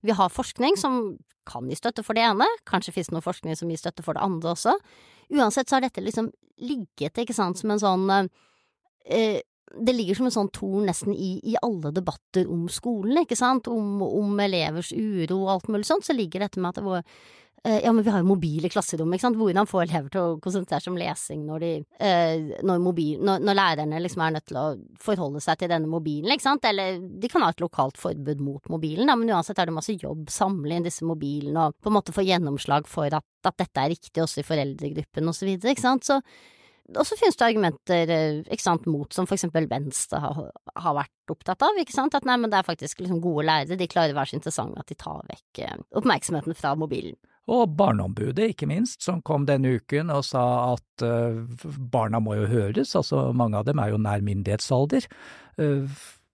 Vi 0.02 0.14
har 0.14 0.32
forskning 0.32 0.78
som 0.78 1.16
kan 1.48 1.66
gi 1.66 1.78
støtte 1.78 2.04
for 2.06 2.14
det 2.14 2.22
ene, 2.22 2.46
kanskje 2.68 2.94
finnes 2.94 3.10
det 3.10 3.16
noe 3.16 3.24
forskning 3.24 3.58
som 3.58 3.70
gir 3.70 3.80
støtte 3.80 4.04
for 4.06 4.14
det 4.14 4.22
andre 4.22 4.52
også. 4.54 4.76
Uansett 5.34 5.70
så 5.70 5.78
har 5.78 5.86
dette 5.86 6.04
liksom 6.04 6.30
ligget, 6.62 7.18
ikke 7.18 7.34
sant, 7.34 7.58
som 7.58 7.72
en 7.74 7.82
sånn 7.82 8.06
eh, 8.12 9.40
det 9.72 9.94
ligger 9.96 10.18
som 10.18 10.28
en 10.28 10.34
sånn 10.34 10.50
torn 10.52 10.84
nesten 10.86 11.14
i, 11.16 11.38
i, 11.48 11.56
alle 11.64 11.90
debatter 11.96 12.46
om 12.50 12.66
skolen, 12.70 13.22
ikke 13.24 13.38
sant, 13.38 13.70
om, 13.72 14.02
om 14.04 14.42
elevers 14.44 14.92
uro 14.92 15.40
og 15.40 15.54
alt 15.56 15.70
mulig 15.72 15.88
sånt, 15.88 16.06
så 16.06 16.14
ligger 16.14 16.44
dette 16.44 16.60
med 16.60 16.70
at 16.70 16.82
det 16.82 16.86
var 16.86 17.06
Eh, 17.51 17.51
ja, 17.64 17.92
men 17.92 18.02
vi 18.02 18.10
har 18.10 18.22
jo 18.22 18.26
mobil 18.26 18.64
i 18.66 18.70
klasserommet, 18.72 19.16
ikke 19.16 19.26
sant. 19.28 19.38
Hvordan 19.38 19.68
få 19.70 19.84
elever 19.84 20.10
til 20.10 20.20
å 20.20 20.38
konsentrere 20.42 20.82
seg 20.82 20.90
om 20.90 20.98
lesing 20.98 21.44
når 21.46 21.62
de 21.62 21.70
eh, 22.02 22.56
når, 22.66 22.80
mobil, 22.82 23.20
når, 23.22 23.44
når, 23.46 23.58
lærerne 23.58 24.00
liksom 24.02 24.24
er 24.26 24.34
nødt 24.34 24.48
til 24.50 24.58
å 24.58 24.64
forholde 25.02 25.42
seg 25.44 25.60
til 25.60 25.70
denne 25.70 25.90
mobilen, 25.90 26.32
ikke 26.34 26.48
sant. 26.48 26.66
Eller 26.66 26.98
de 26.98 27.30
kan 27.30 27.46
ha 27.46 27.52
et 27.54 27.62
lokalt 27.62 28.00
forbud 28.02 28.42
mot 28.42 28.72
mobilen, 28.72 29.06
da, 29.06 29.14
men 29.18 29.30
uansett 29.30 29.62
er 29.62 29.70
det 29.70 29.76
masse 29.76 29.94
jobb, 29.94 30.26
samle 30.32 30.74
inn 30.74 30.88
disse 30.88 31.06
mobilene 31.06 31.68
og 31.68 31.78
på 31.78 31.92
en 31.92 31.98
måte 32.00 32.14
få 32.16 32.26
gjennomslag 32.26 32.90
for 32.90 33.14
at, 33.14 33.28
at 33.46 33.62
dette 33.62 33.84
er 33.84 33.94
riktig 33.94 34.24
også 34.24 34.42
i 34.42 34.48
foreldregruppen 34.48 35.30
og 35.30 35.38
så 35.38 35.46
videre, 35.46 35.76
ikke 35.76 35.86
sant. 35.86 36.10
Så 36.10 36.18
og 36.92 37.06
så 37.06 37.16
finnes 37.16 37.36
det 37.38 37.46
argumenter 37.46 38.10
eh, 38.10 38.38
ikke 38.52 38.64
sant, 38.64 38.86
mot, 38.90 39.06
som 39.14 39.26
for 39.28 39.38
eksempel 39.38 39.68
Venstre 39.70 40.18
har, 40.20 40.48
har, 40.50 40.96
vært 40.98 41.32
opptatt 41.32 41.62
av. 41.64 41.78
ikke 41.80 41.94
sant, 41.94 42.16
At 42.18 42.26
nei, 42.28 42.36
men 42.42 42.50
det 42.52 42.58
er 42.58 42.66
faktisk 42.66 43.00
liksom 43.00 43.22
gode 43.22 43.46
lærere, 43.48 43.78
de 43.78 43.88
klarer 43.88 44.14
å 44.14 44.18
være 44.18 44.32
så 44.32 44.38
interessante 44.40 44.82
at 44.82 44.90
de 44.90 44.98
tar 44.98 45.22
vekk 45.30 45.62
eh, 45.62 45.84
oppmerksomheten 46.00 46.58
fra 46.58 46.74
mobilen. 46.78 47.16
Og 47.50 47.72
Barneombudet, 47.76 48.52
ikke 48.52 48.68
minst, 48.70 49.00
som 49.02 49.22
kom 49.26 49.46
denne 49.48 49.74
uken 49.80 50.12
og 50.14 50.22
sa 50.28 50.44
at 50.76 51.02
uh, 51.02 51.42
barna 51.90 52.20
må 52.22 52.36
jo 52.38 52.46
høres, 52.46 52.94
altså 52.98 53.32
mange 53.34 53.58
av 53.58 53.66
dem 53.66 53.82
er 53.82 53.90
jo 53.90 53.98
nær 53.98 54.22
myndighetsalder. 54.22 55.08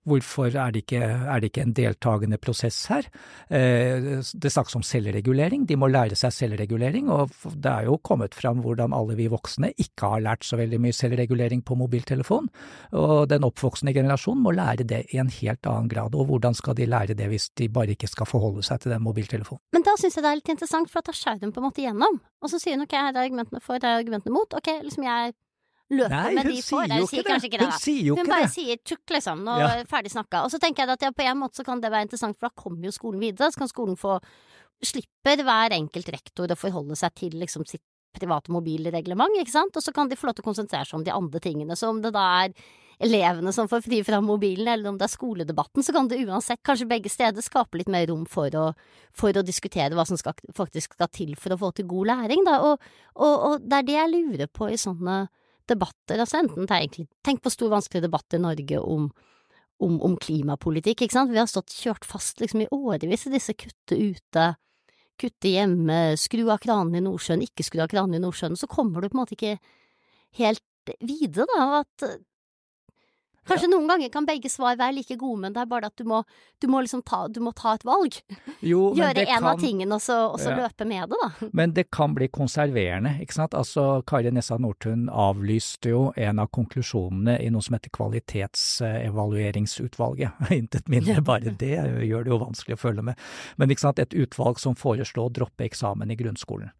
Hvorfor 0.08 0.48
er 0.50 0.72
det, 0.74 0.84
ikke, 0.86 1.02
er 1.02 1.42
det 1.42 1.50
ikke 1.50 1.64
en 1.66 1.74
deltakende 1.76 2.38
prosess 2.40 2.86
her? 2.90 3.08
Eh, 3.50 4.22
det 4.22 4.52
snakkes 4.52 4.78
om 4.78 4.84
selvregulering, 4.86 5.66
de 5.68 5.76
må 5.78 5.90
lære 5.90 6.16
seg 6.18 6.34
selvregulering, 6.34 7.10
og 7.12 7.34
det 7.54 7.70
er 7.70 7.88
jo 7.88 7.98
kommet 8.04 8.36
fram 8.36 8.62
hvordan 8.64 8.94
alle 8.96 9.16
vi 9.18 9.28
voksne 9.30 9.72
ikke 9.76 10.12
har 10.14 10.24
lært 10.24 10.46
så 10.48 10.58
veldig 10.60 10.80
mye 10.82 10.96
selvregulering 10.96 11.64
på 11.66 11.76
mobiltelefon, 11.78 12.48
og 12.96 13.28
den 13.30 13.46
oppvoksende 13.48 13.94
generasjonen 13.96 14.44
må 14.44 14.54
lære 14.56 14.86
det 14.88 15.04
i 15.14 15.20
en 15.22 15.32
helt 15.40 15.68
annen 15.68 15.90
grad, 15.92 16.16
og 16.16 16.30
hvordan 16.30 16.56
skal 16.56 16.78
de 16.78 16.88
lære 16.88 17.16
det 17.18 17.28
hvis 17.30 17.50
de 17.58 17.68
bare 17.72 17.94
ikke 17.94 18.10
skal 18.10 18.28
forholde 18.28 18.64
seg 18.66 18.82
til 18.82 18.94
den 18.94 19.04
mobiltelefonen? 19.04 19.62
Men 19.76 19.84
da 19.86 19.96
syns 19.98 20.16
jeg 20.16 20.24
det 20.24 20.32
er 20.32 20.40
litt 20.40 20.54
interessant, 20.54 20.92
for 20.92 21.04
da 21.04 21.14
skjærer 21.16 21.44
hun 21.44 21.54
på 21.54 21.62
en 21.62 21.68
måte 21.68 21.84
gjennom, 21.84 22.22
og 22.42 22.52
så 22.52 22.60
sier 22.62 22.78
hun 22.78 22.86
ok, 22.86 22.96
her 22.96 23.12
er 23.12 23.26
argumentene 23.26 23.62
for, 23.62 23.78
her 23.78 23.98
er 23.98 24.02
argumentene 24.02 24.34
mot, 24.34 24.56
ok, 24.56 24.72
liksom 24.86 25.06
jeg 25.06 25.36
løper 25.92 26.14
Nei, 26.14 26.34
med 26.36 26.50
de 26.50 26.60
for. 26.64 26.92
Hun 26.92 27.08
sier 27.10 27.26
kanskje 27.26 27.50
ikke 27.50 27.60
det. 27.62 27.68
Hun 27.68 27.82
sier 27.82 28.00
jo 28.10 28.16
hun 28.16 28.24
ikke 28.24 28.34
bare 28.34 28.46
det. 28.46 28.54
sier 28.54 28.80
tukk, 28.92 29.04
liksom, 29.16 29.44
når 29.46 29.64
ja. 29.64 29.74
ferdig 29.88 30.12
snakka. 30.12 30.44
Og 30.44 30.52
så 30.52 30.60
tenker 30.62 30.84
jeg 30.84 30.98
at 30.98 31.06
ja, 31.08 31.12
på 31.16 31.26
en 31.26 31.40
måte 31.40 31.60
så 31.60 31.66
kan 31.66 31.82
det 31.82 31.92
være 31.94 32.08
interessant, 32.08 32.38
for 32.38 32.50
da 32.50 32.64
kommer 32.64 32.88
jo 32.90 32.94
skolen 32.94 33.22
videre. 33.22 33.50
Så 33.52 33.62
kan 33.62 33.70
skolen 33.70 33.98
få 33.98 34.18
Slipper 34.78 35.40
hver 35.42 35.74
enkelt 35.74 36.10
rektor 36.14 36.52
å 36.54 36.56
forholde 36.58 36.94
seg 36.94 37.14
til 37.18 37.32
liksom 37.40 37.64
sitt 37.66 37.82
private 38.14 38.52
mobilreglement, 38.54 39.40
ikke 39.40 39.52
sant, 39.52 39.76
og 39.76 39.84
så 39.84 39.92
kan 39.94 40.10
de 40.10 40.16
få 40.18 40.28
lov 40.28 40.36
til 40.38 40.44
å 40.44 40.48
konsentrere 40.48 40.86
seg 40.86 41.00
om 41.00 41.06
de 41.06 41.14
andre 41.14 41.40
tingene. 41.42 41.76
Så 41.78 41.90
om 41.90 41.98
det 42.02 42.12
da 42.14 42.24
er 42.44 42.54
elevene 43.04 43.52
som 43.54 43.68
får 43.70 43.84
fri 43.84 44.00
fra 44.06 44.20
mobilen, 44.24 44.68
eller 44.72 44.90
om 44.90 44.98
det 44.98 45.06
er 45.06 45.12
skoledebatten, 45.12 45.84
så 45.86 45.94
kan 45.94 46.08
det 46.10 46.20
uansett, 46.24 46.62
kanskje 46.66 46.88
begge 46.90 47.12
steder, 47.12 47.44
skape 47.44 47.78
litt 47.78 47.90
mer 47.92 48.08
rom 48.10 48.24
for 48.26 48.54
å, 48.58 48.68
for 49.14 49.38
å 49.38 49.44
diskutere 49.46 49.98
hva 49.98 50.06
som 50.08 50.18
skal, 50.18 50.38
faktisk 50.56 50.98
skal 50.98 51.10
til 51.14 51.34
for 51.38 51.54
å 51.54 51.60
få 51.60 51.72
til 51.76 51.88
god 51.90 52.12
læring, 52.12 52.46
da. 52.48 52.58
Og, 52.66 52.88
og, 53.14 53.34
og 53.50 53.66
det 53.66 53.82
er 53.82 53.90
det 53.90 53.98
jeg 53.98 54.14
lurer 54.14 54.50
på 54.50 54.70
i 54.72 54.80
sånne 54.80 55.20
debatter, 55.70 56.20
altså 56.20 56.40
enten 56.42 56.68
det 56.68 56.78
er 56.78 57.08
Tenk 57.26 57.42
på 57.44 57.52
stor, 57.52 57.72
vanskelig 57.72 58.04
debatt 58.04 58.36
i 58.36 58.40
Norge 58.42 58.80
om, 58.80 59.08
om, 59.84 59.98
om, 60.04 60.16
klimapolitikk, 60.20 61.04
ikke 61.04 61.16
sant. 61.16 61.32
Vi 61.32 61.40
har 61.40 61.50
stått 61.50 61.74
kjørt 61.74 62.08
fast 62.08 62.42
liksom 62.42 62.64
i 62.64 62.70
årevis 62.74 63.28
i 63.28 63.34
disse 63.34 63.54
kutte 63.58 63.98
ute, 63.98 64.46
kutte 65.18 65.52
hjemme, 65.52 66.16
skru 66.20 66.46
av 66.48 66.62
kranene 66.62 67.00
i 67.00 67.04
Nordsjøen, 67.04 67.44
ikke 67.46 67.66
skru 67.66 67.82
av 67.84 67.92
kranene 67.92 68.20
i 68.20 68.24
Nordsjøen, 68.24 68.58
så 68.58 68.70
kommer 68.70 69.02
du 69.02 69.10
på 69.10 69.18
en 69.18 69.22
måte 69.22 69.38
ikke 69.38 69.58
helt 70.38 70.64
videre, 71.04 71.46
da, 71.50 71.64
og 71.66 71.78
at 71.82 72.08
Kanskje 73.48 73.66
ja. 73.66 73.70
noen 73.72 73.88
ganger 73.88 74.08
kan 74.12 74.26
begge 74.28 74.50
svar 74.52 74.76
være 74.78 74.92
like 74.98 75.16
gode, 75.18 75.40
men 75.44 75.52
det 75.56 75.60
er 75.62 75.68
bare 75.70 75.86
at 75.88 75.96
du 75.98 76.04
må, 76.08 76.18
du 76.60 76.66
må 76.70 76.80
liksom 76.84 77.02
ta, 77.06 77.20
du 77.32 77.40
må 77.44 77.50
ta 77.56 77.74
et 77.78 77.84
valg. 77.88 78.12
Jo, 78.60 78.92
Gjøre 78.98 79.20
en 79.24 79.28
kan, 79.32 79.44
av 79.52 79.56
tingene 79.62 79.94
og 79.96 80.02
så, 80.04 80.16
og 80.32 80.38
så 80.42 80.50
ja. 80.52 80.56
løpe 80.64 80.84
med 80.88 81.04
det, 81.08 81.16
da. 81.22 81.28
Men 81.56 81.68
det 81.76 81.86
kan 81.94 82.10
bli 82.16 82.26
konserverende, 82.32 83.10
ikke 83.24 83.34
sant. 83.38 83.52
Altså, 83.58 83.82
Kari 84.08 84.30
Nessa 84.34 84.56
Nordtun 84.60 85.02
avlyste 85.08 85.88
jo 85.94 86.02
en 86.16 86.38
av 86.42 86.48
konklusjonene 86.54 87.34
i 87.42 87.50
noe 87.54 87.62
som 87.64 87.74
heter 87.78 87.90
Kvalitetsevalueringsutvalget. 87.96 90.30
Intet 90.60 90.86
mindre, 90.92 91.16
bare 91.24 91.48
det 91.50 91.78
gjør 92.06 92.22
det 92.24 92.30
jo 92.34 92.44
vanskelig 92.44 92.74
å 92.78 92.84
følge 92.84 93.02
med. 93.10 93.16
Men 93.56 93.70
ikke 93.72 93.86
sant, 93.88 94.02
et 94.02 94.18
utvalg 94.18 94.56
som 94.62 94.78
foreslo 94.78 95.20
å 95.26 95.32
droppe 95.32 95.64
eksamen 95.68 96.10
i 96.12 96.18
grunnskolen. 96.18 96.70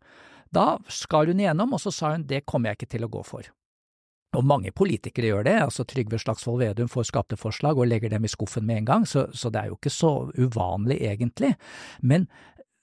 Da 0.55 0.79
skar 0.89 1.29
hun 1.29 1.41
igjennom, 1.41 1.75
og 1.77 1.83
så 1.83 1.93
sa 1.93 2.15
hun 2.15 2.25
det 2.29 2.47
kommer 2.49 2.71
jeg 2.71 2.81
ikke 2.81 2.93
til 2.97 3.05
å 3.05 3.13
gå 3.13 3.23
for. 3.27 3.49
Og 4.37 4.45
mange 4.45 4.73
politikere 4.77 5.31
gjør 5.31 5.47
det, 5.47 5.55
altså 5.63 5.87
Trygve 5.89 6.19
Slagsvold 6.21 6.61
Vedum 6.61 6.89
får 6.93 7.07
skapte 7.09 7.39
forslag 7.41 7.79
og 7.81 7.89
legger 7.89 8.13
dem 8.13 8.27
i 8.29 8.31
skuffen 8.31 8.67
med 8.69 8.83
en 8.83 8.89
gang, 8.91 9.07
så, 9.09 9.27
så 9.33 9.49
det 9.49 9.63
er 9.63 9.71
jo 9.71 9.79
ikke 9.79 9.93
så 9.95 10.11
uvanlig 10.37 10.99
egentlig. 11.01 11.55
Men 12.03 12.27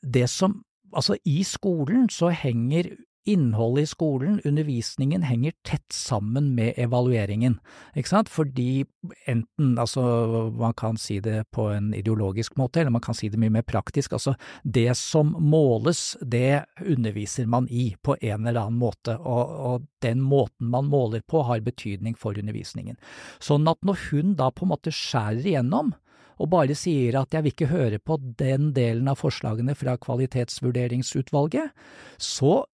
det 0.01 0.25
som, 0.29 0.63
altså 0.93 1.19
i 1.25 1.43
skolen 1.45 2.09
så 2.09 2.31
henger 2.33 2.95
innholdet 3.25 3.83
i 3.83 3.89
skolen, 3.89 4.41
undervisningen, 4.45 5.23
henger 5.25 5.53
tett 5.65 5.93
sammen 5.93 6.51
med 6.55 6.77
evalueringen, 6.77 7.57
ikke 7.97 8.11
sant, 8.11 8.29
fordi 8.29 8.85
enten, 9.25 9.73
altså 9.81 10.03
man 10.53 10.75
kan 10.77 10.99
si 11.01 11.17
det 11.23 11.47
på 11.55 11.67
en 11.73 11.91
ideologisk 11.97 12.57
måte, 12.61 12.81
eller 12.81 12.93
man 12.93 13.03
kan 13.05 13.17
si 13.17 13.29
det 13.33 13.41
mye 13.41 13.53
mer 13.57 13.65
praktisk, 13.65 14.13
altså 14.13 14.35
det 14.63 14.91
som 14.99 15.33
måles, 15.41 16.15
det 16.21 16.65
underviser 16.85 17.49
man 17.49 17.69
i 17.69 17.91
på 18.01 18.17
en 18.21 18.45
eller 18.45 18.67
annen 18.67 18.81
måte, 18.81 19.17
og, 19.17 19.57
og 19.71 19.89
den 20.05 20.21
måten 20.21 20.69
man 20.73 20.89
måler 20.91 21.25
på 21.25 21.43
har 21.49 21.65
betydning 21.65 22.17
for 22.19 22.37
undervisningen. 22.37 22.99
Sånn 23.41 23.65
at 23.71 23.81
når 23.85 24.09
hun 24.09 24.35
da 24.37 24.51
på 24.53 24.67
en 24.67 24.75
måte 24.75 24.93
skjærer 24.93 25.45
igjennom, 25.45 25.95
og 26.35 26.51
bare 26.51 26.75
sier 26.77 27.15
at 27.19 27.33
jeg 27.33 27.45
vil 27.45 27.53
ikke 27.53 27.71
høre 27.71 27.99
på 28.03 28.17
den 28.39 28.71
delen 28.75 29.07
av 29.07 29.21
forslagene 29.21 29.75
fra 29.77 29.95
kvalitetsvurderingsutvalget, 30.01 31.71
så 32.19 32.65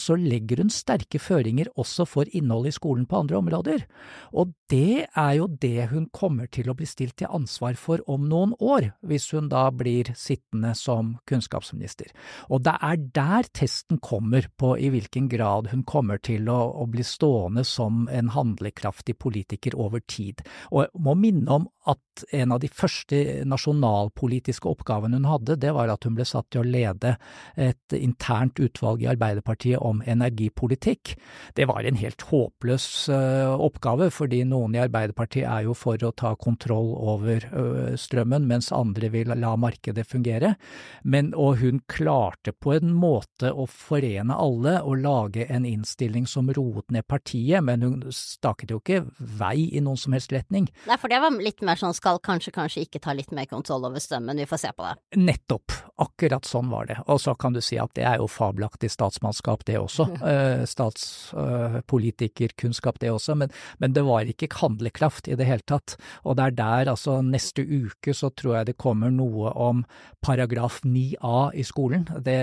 så 0.00 0.16
legger 0.18 0.62
hun 0.64 0.72
sterke 0.72 1.20
føringer 1.22 1.70
også 1.80 2.06
for 2.08 2.30
innholdet 2.36 2.74
i 2.74 2.78
skolen 2.78 3.06
på 3.08 3.20
andre 3.22 3.38
områder, 3.40 3.84
og 4.32 4.54
det 4.70 5.06
er 5.18 5.32
jo 5.38 5.48
det 5.60 5.88
hun 5.90 6.06
kommer 6.14 6.46
til 6.52 6.70
å 6.70 6.76
bli 6.78 6.86
stilt 6.86 7.16
til 7.20 7.30
ansvar 7.34 7.76
for 7.78 8.02
om 8.10 8.28
noen 8.30 8.54
år, 8.62 8.92
hvis 9.06 9.28
hun 9.34 9.50
da 9.50 9.66
blir 9.74 10.12
sittende 10.18 10.72
som 10.78 11.16
kunnskapsminister. 11.30 12.12
Og 12.48 12.62
det 12.66 12.76
er 12.86 13.00
der 13.16 13.48
testen 13.56 13.98
kommer 14.02 14.46
på 14.60 14.76
i 14.78 14.92
hvilken 14.92 15.28
grad 15.32 15.70
hun 15.72 15.82
kommer 15.88 16.22
til 16.22 16.48
å, 16.52 16.58
å 16.82 16.86
bli 16.90 17.04
stående 17.06 17.64
som 17.66 18.06
en 18.12 18.30
handlekraftig 18.34 19.18
politiker 19.18 19.74
over 19.74 20.04
tid. 20.06 20.44
Og 20.70 20.84
jeg 20.84 21.04
må 21.06 21.16
minne 21.18 21.60
om 21.60 21.68
at 21.90 22.24
en 22.36 22.54
av 22.54 22.60
de 22.62 22.68
første 22.70 23.42
nasjonalpolitiske 23.48 24.68
oppgavene 24.70 25.18
hun 25.18 25.28
hadde, 25.28 25.58
det 25.58 25.72
var 25.74 25.90
at 25.90 26.06
hun 26.06 26.14
ble 26.18 26.26
satt 26.28 26.46
til 26.52 26.62
å 26.62 26.68
lede 26.68 27.16
et 27.58 27.96
internt 27.96 28.60
utvalg 28.62 29.02
i 29.02 29.10
Arbeiderpartiet 29.10 29.82
om 29.82 29.89
energipolitikk. 30.06 31.16
Det 31.58 31.66
var 31.66 31.82
en 31.82 31.98
helt 31.98 32.22
håpløs 32.30 32.86
uh, 33.10 33.58
oppgave, 33.58 34.10
fordi 34.14 34.44
noen 34.46 34.76
i 34.76 34.82
Arbeiderpartiet 34.84 35.48
er 35.50 35.66
jo 35.66 35.74
for 35.74 35.98
å 36.06 36.12
ta 36.14 36.36
kontroll 36.38 36.92
over 36.94 37.44
uh, 37.50 37.98
strømmen, 37.98 38.46
mens 38.46 38.70
andre 38.74 39.10
vil 39.10 39.34
la 39.34 39.56
markedet 39.58 40.06
fungere. 40.06 40.54
Men, 41.02 41.32
og 41.34 41.58
hun 41.64 41.82
klarte 41.90 42.54
på 42.54 42.76
en 42.78 42.94
måte 42.94 43.50
å 43.50 43.66
forene 43.70 44.36
alle 44.38 44.78
og 44.86 45.02
lage 45.02 45.48
en 45.50 45.66
innstilling 45.68 46.28
som 46.30 46.50
roet 46.54 46.86
ned 46.94 47.06
partiet, 47.10 47.64
men 47.66 47.82
hun 47.82 47.98
staket 48.14 48.70
jo 48.70 48.80
ikke 48.80 49.02
vei 49.18 49.68
i 49.74 49.82
noen 49.82 49.98
som 50.00 50.14
helst 50.16 50.32
retning. 50.34 50.70
Nei, 50.86 50.98
for 51.00 51.12
det 51.12 51.20
var 51.22 51.34
litt 51.42 51.64
mer 51.66 51.80
sånn 51.80 51.96
skal 51.96 52.20
kanskje, 52.22 52.54
kanskje 52.54 52.86
ikke 52.86 53.02
ta 53.02 53.14
litt 53.16 53.34
mer 53.34 53.48
kontroll 53.50 53.88
over 53.88 54.02
strømmen, 54.02 54.38
vi 54.40 54.48
får 54.48 54.62
se 54.64 54.72
på 54.76 54.86
det. 54.86 54.94
Nettopp, 55.20 55.74
akkurat 56.00 56.46
sånn 56.48 56.70
var 56.72 56.90
det. 56.90 56.98
Og 57.10 57.20
så 57.22 57.34
kan 57.38 57.56
du 57.56 57.62
si 57.64 57.78
at 57.80 57.92
det 57.98 58.06
er 58.06 58.20
jo 58.20 58.28
fabelaktig 58.30 58.92
statsmannskap 58.92 59.64
det 59.68 59.79
også. 59.82 60.04
Eh, 60.26 60.64
Statspolitikerkunnskap, 60.68 62.98
det 63.02 63.10
også. 63.12 63.34
Men, 63.38 63.48
men, 63.78 63.92
det 63.96 64.04
var 64.06 64.20
ikke 64.28 64.48
handlekraft 64.60 65.28
i 65.28 65.34
det 65.38 65.46
hele 65.48 65.64
tatt. 65.66 65.96
Og 66.24 66.36
det 66.38 66.44
er 66.44 66.50
der, 66.60 66.84
altså 66.94 67.12
neste 67.24 67.62
uke 67.64 68.14
så 68.16 68.28
tror 68.30 68.56
jeg 68.58 68.66
det 68.70 68.80
kommer 68.80 69.10
noe 69.14 69.46
om 69.54 69.84
paragraf 70.24 70.80
9a 70.84 71.50
i 71.56 71.62
skolen. 71.66 72.06
Det 72.24 72.40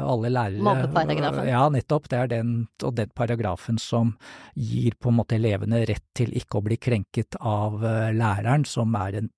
alle 0.00 0.28
lærere 0.32 0.62
Mobbeparagrafen. 0.64 1.48
Ja, 1.48 1.68
nettopp. 1.72 2.08
Det 2.10 2.18
er 2.18 2.26
den, 2.34 2.48
og 2.84 2.94
den 2.98 3.10
paragrafen 3.16 3.78
som 3.80 4.16
gir 4.54 4.92
på 5.00 5.08
en 5.10 5.18
måte 5.20 5.36
elevene 5.38 5.86
rett 5.88 6.06
til 6.16 6.30
ikke 6.36 6.58
å 6.60 6.66
bli 6.66 6.76
krenket 6.80 7.36
av 7.40 7.84
eh, 7.84 8.12
læreren, 8.16 8.64
som 8.68 8.94
er 8.98 9.12
en 9.22 9.30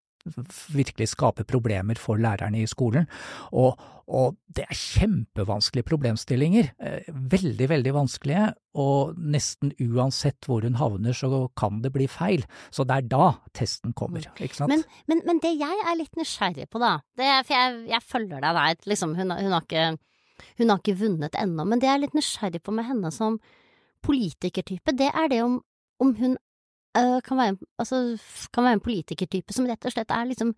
virkelig 0.72 1.08
skaper 1.12 1.46
problemer 1.48 1.98
for 1.98 2.20
lærerne 2.20 2.60
i 2.62 2.68
skolen. 2.70 3.08
Og, 3.50 3.80
og, 4.06 4.36
det 4.52 4.64
er 4.68 4.78
kjempevanskelige 4.78 5.86
problemstillinger. 5.88 6.68
Eh, 6.78 7.08
veldig, 7.10 7.68
veldig 7.70 7.94
vanskelige. 7.96 8.50
Og 8.78 9.16
nesten 9.16 9.72
uansett 9.82 10.46
hvor 10.46 10.66
hun 10.66 10.78
havner, 10.80 11.16
så 11.16 11.46
kan 11.58 11.80
det 11.82 11.92
bli 11.94 12.06
feil. 12.10 12.46
Så 12.70 12.86
det 12.88 13.00
er 13.00 13.10
da 13.10 13.32
testen 13.56 13.96
kommer, 13.98 14.28
ikke 14.38 14.60
sant. 14.60 14.72
Men, 14.72 14.84
men, 15.10 15.24
men 15.26 15.42
det 15.42 15.54
jeg 15.56 15.82
er 15.88 15.98
litt 15.98 16.14
nysgjerrig 16.18 16.68
på, 16.70 16.82
da, 16.82 16.98
er, 17.18 17.42
for 17.42 17.56
jeg, 17.56 17.82
jeg, 17.90 18.08
følger 18.12 18.44
deg 18.44 18.60
der, 18.60 18.78
liksom, 18.92 19.16
hun, 19.18 19.34
hun, 19.34 19.56
har 19.56 19.66
ikke, 19.66 19.88
hun 20.60 20.72
har 20.72 20.80
ikke 20.84 21.00
vunnet 21.02 21.36
ennå, 21.40 21.66
men 21.66 21.82
det 21.82 21.90
jeg 21.90 21.98
er 21.98 22.06
litt 22.06 22.16
nysgjerrig 22.16 22.62
på 22.62 22.76
med 22.76 22.88
henne 22.88 23.12
som 23.14 23.40
politikertype, 24.02 24.94
det 24.98 25.12
er 25.14 25.28
det 25.30 25.42
om, 25.44 25.60
om 26.02 26.16
hun 26.18 26.38
kan, 26.92 27.38
være, 27.38 27.56
altså, 27.80 28.00
kan, 28.52 28.66
være, 28.66 28.78
en 28.78 28.84
politikertype 28.84 29.54
som 29.56 29.68
rett 29.68 29.86
og 29.88 29.94
slett 29.94 30.12
er 30.12 30.28
liksom 30.28 30.52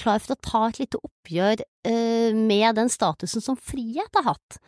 klar 0.00 0.22
for 0.22 0.36
å 0.36 0.42
ta 0.42 0.60
et 0.68 0.78
lite 0.84 1.00
oppgjør 1.02 1.64
uh, 1.64 2.30
med 2.38 2.78
den 2.78 2.92
statusen 2.92 3.44
som 3.44 3.58
frihet 3.58 4.20
har 4.20 4.32
hatt, 4.32 4.60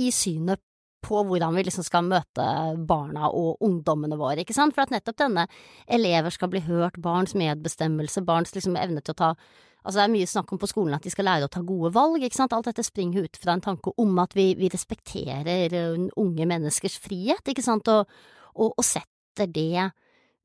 i 0.00 0.08
synet 0.14 0.60
på 1.02 1.18
hvordan 1.26 1.56
vi 1.56 1.64
liksom 1.66 1.84
skal 1.84 2.06
møte 2.06 2.44
barna 2.88 3.28
og 3.34 3.60
ungdommene 3.64 4.16
våre, 4.20 4.44
ikke 4.44 4.56
sant, 4.56 4.74
for 4.76 4.84
at 4.84 4.94
nettopp 4.94 5.18
denne 5.24 5.48
elever 5.90 6.32
skal 6.32 6.52
bli 6.52 6.62
hørt, 6.64 7.00
barns 7.02 7.34
medbestemmelse, 7.38 8.22
barns 8.24 8.54
liksom 8.54 8.78
evne 8.80 9.02
til 9.04 9.16
å 9.16 9.22
ta 9.24 9.34
Altså 9.82 9.98
det 9.98 10.02
er 10.04 10.10
mye 10.12 10.26
snakk 10.30 10.52
om 10.54 10.58
på 10.62 10.68
skolen 10.70 10.94
at 10.94 11.02
de 11.02 11.10
skal 11.10 11.26
lære 11.26 11.48
å 11.48 11.50
ta 11.50 11.58
gode 11.66 11.88
valg, 11.96 12.22
ikke 12.22 12.38
sant, 12.38 12.52
alt 12.54 12.68
dette 12.68 12.84
springer 12.86 13.24
ut 13.26 13.38
fra 13.42 13.56
en 13.56 13.64
tanke 13.64 13.90
om 13.98 14.12
at 14.22 14.36
vi, 14.38 14.52
vi 14.54 14.68
respekterer 14.70 15.74
unge 16.22 16.46
menneskers 16.46 17.00
frihet, 17.02 17.42
ikke 17.50 17.64
sant, 17.66 17.90
og, 17.90 18.06
og, 18.54 18.76
og 18.76 18.86
setter 18.86 19.50
det 19.50 19.88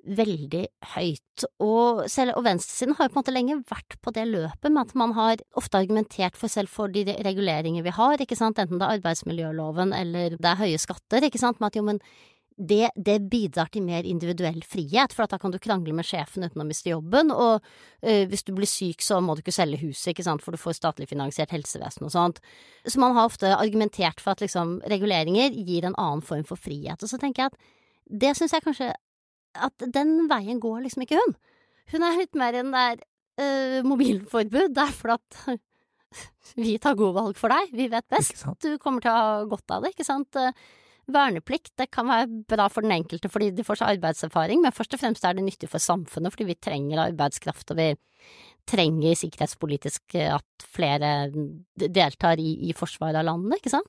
veldig 0.06 0.64
høyt. 0.94 1.46
Og, 1.64 2.06
selv, 2.12 2.38
og 2.38 2.46
venstresiden 2.46 2.96
har 2.98 3.08
jo 3.08 3.14
på 3.14 3.18
en 3.18 3.24
måte 3.24 3.36
lenge 3.36 3.58
vært 3.70 3.98
på 4.04 4.14
det 4.16 4.28
løpet 4.30 4.72
med 4.72 4.86
at 4.86 4.96
man 5.00 5.14
har 5.18 5.44
ofte 5.60 5.82
argumentert 5.82 6.40
for 6.40 6.52
selv 6.52 6.72
for 6.72 6.92
de 6.94 7.04
reguleringer 7.26 7.86
vi 7.86 7.96
har, 7.98 8.22
ikke 8.22 8.38
sant, 8.40 8.60
enten 8.62 8.80
det 8.80 8.88
er 8.88 9.02
arbeidsmiljøloven 9.02 9.94
eller 9.98 10.38
det 10.38 10.50
er 10.50 10.64
høye 10.64 10.82
skatter, 10.82 11.28
ikke 11.28 11.42
sant, 11.42 11.60
med 11.60 11.72
at 11.72 11.80
jo, 11.80 11.86
men 11.90 12.02
det, 12.58 12.90
det, 12.96 13.20
bidrar 13.30 13.70
til 13.70 13.84
mer 13.86 14.06
individuell 14.10 14.64
frihet, 14.66 15.14
for 15.14 15.30
da 15.30 15.38
kan 15.38 15.54
du 15.54 15.60
krangle 15.62 15.94
med 15.94 16.08
sjefen 16.08 16.48
uten 16.48 16.64
å 16.64 16.66
miste 16.66 16.90
jobben, 16.90 17.30
og 17.30 17.62
øh, 18.02 18.24
hvis 18.32 18.48
du 18.48 18.54
blir 18.58 18.70
syk 18.70 19.06
så 19.06 19.20
må 19.22 19.36
du 19.36 19.44
ikke 19.44 19.54
selge 19.54 19.78
huset, 19.84 20.10
ikke 20.16 20.26
sant, 20.26 20.42
for 20.42 20.56
du 20.56 20.62
får 20.62 20.80
statlig 20.80 21.10
finansiert 21.12 21.54
helsevesen 21.54 22.08
og 22.08 22.16
sånt. 22.16 22.42
Så 22.88 22.98
man 23.04 23.14
har 23.18 23.30
ofte 23.30 23.54
argumentert 23.54 24.24
for 24.24 24.34
at 24.34 24.42
liksom 24.42 24.80
reguleringer 24.90 25.54
gir 25.54 25.86
en 25.86 25.98
annen 26.02 26.26
form 26.26 26.48
for 26.50 26.58
frihet, 26.58 26.98
og 26.98 27.12
så 27.12 27.22
tenker 27.22 27.46
jeg 27.46 27.54
at 27.54 27.76
det 28.08 28.34
syns 28.40 28.56
jeg 28.56 28.64
kanskje 28.64 28.94
at 29.66 29.88
den 29.94 30.28
veien 30.30 30.62
går 30.64 30.84
liksom 30.86 31.06
ikke 31.06 31.20
hun. 31.20 31.36
Hun 31.94 32.04
er 32.04 32.20
litt 32.20 32.36
mer 32.38 32.58
enn 32.60 32.74
det 32.74 32.84
er 32.92 33.04
uh, 33.42 33.88
mobilforbud. 33.88 34.74
Det 34.76 34.84
er 34.84 34.96
fordi 34.96 35.18
at 35.18 35.62
vi 36.64 36.76
tar 36.82 36.98
gode 37.00 37.16
valg 37.20 37.40
for 37.40 37.54
deg, 37.54 37.72
vi 37.76 37.88
vet 37.92 38.08
best. 38.12 38.44
Du 38.64 38.76
kommer 38.82 39.04
til 39.04 39.14
å 39.14 39.16
ha 39.18 39.40
godt 39.50 39.76
av 39.76 39.86
det, 39.86 39.94
ikke 39.96 40.08
sant. 40.08 40.40
Verneplikt 41.08 41.72
det 41.80 41.88
kan 41.94 42.10
være 42.10 42.28
bra 42.52 42.66
for 42.72 42.84
den 42.84 42.98
enkelte 42.98 43.30
fordi 43.32 43.54
de 43.56 43.64
får 43.64 43.80
seg 43.80 43.96
arbeidserfaring, 43.96 44.64
men 44.64 44.76
først 44.76 44.98
og 44.98 45.00
fremst 45.00 45.24
er 45.24 45.38
det 45.38 45.46
nyttig 45.46 45.70
for 45.72 45.84
samfunnet 45.84 46.34
fordi 46.34 46.50
vi 46.50 46.58
trenger 46.60 47.06
arbeidskraft, 47.06 47.72
og 47.72 47.80
vi 47.80 47.94
trenger 48.68 49.16
sikkerhetspolitisk 49.16 50.18
at 50.20 50.66
flere 50.68 51.30
deltar 51.80 52.42
i, 52.44 52.58
i 52.68 52.76
forsvaret 52.76 53.22
av 53.22 53.30
landet, 53.30 53.62
ikke 53.62 53.78
sant? 53.78 53.88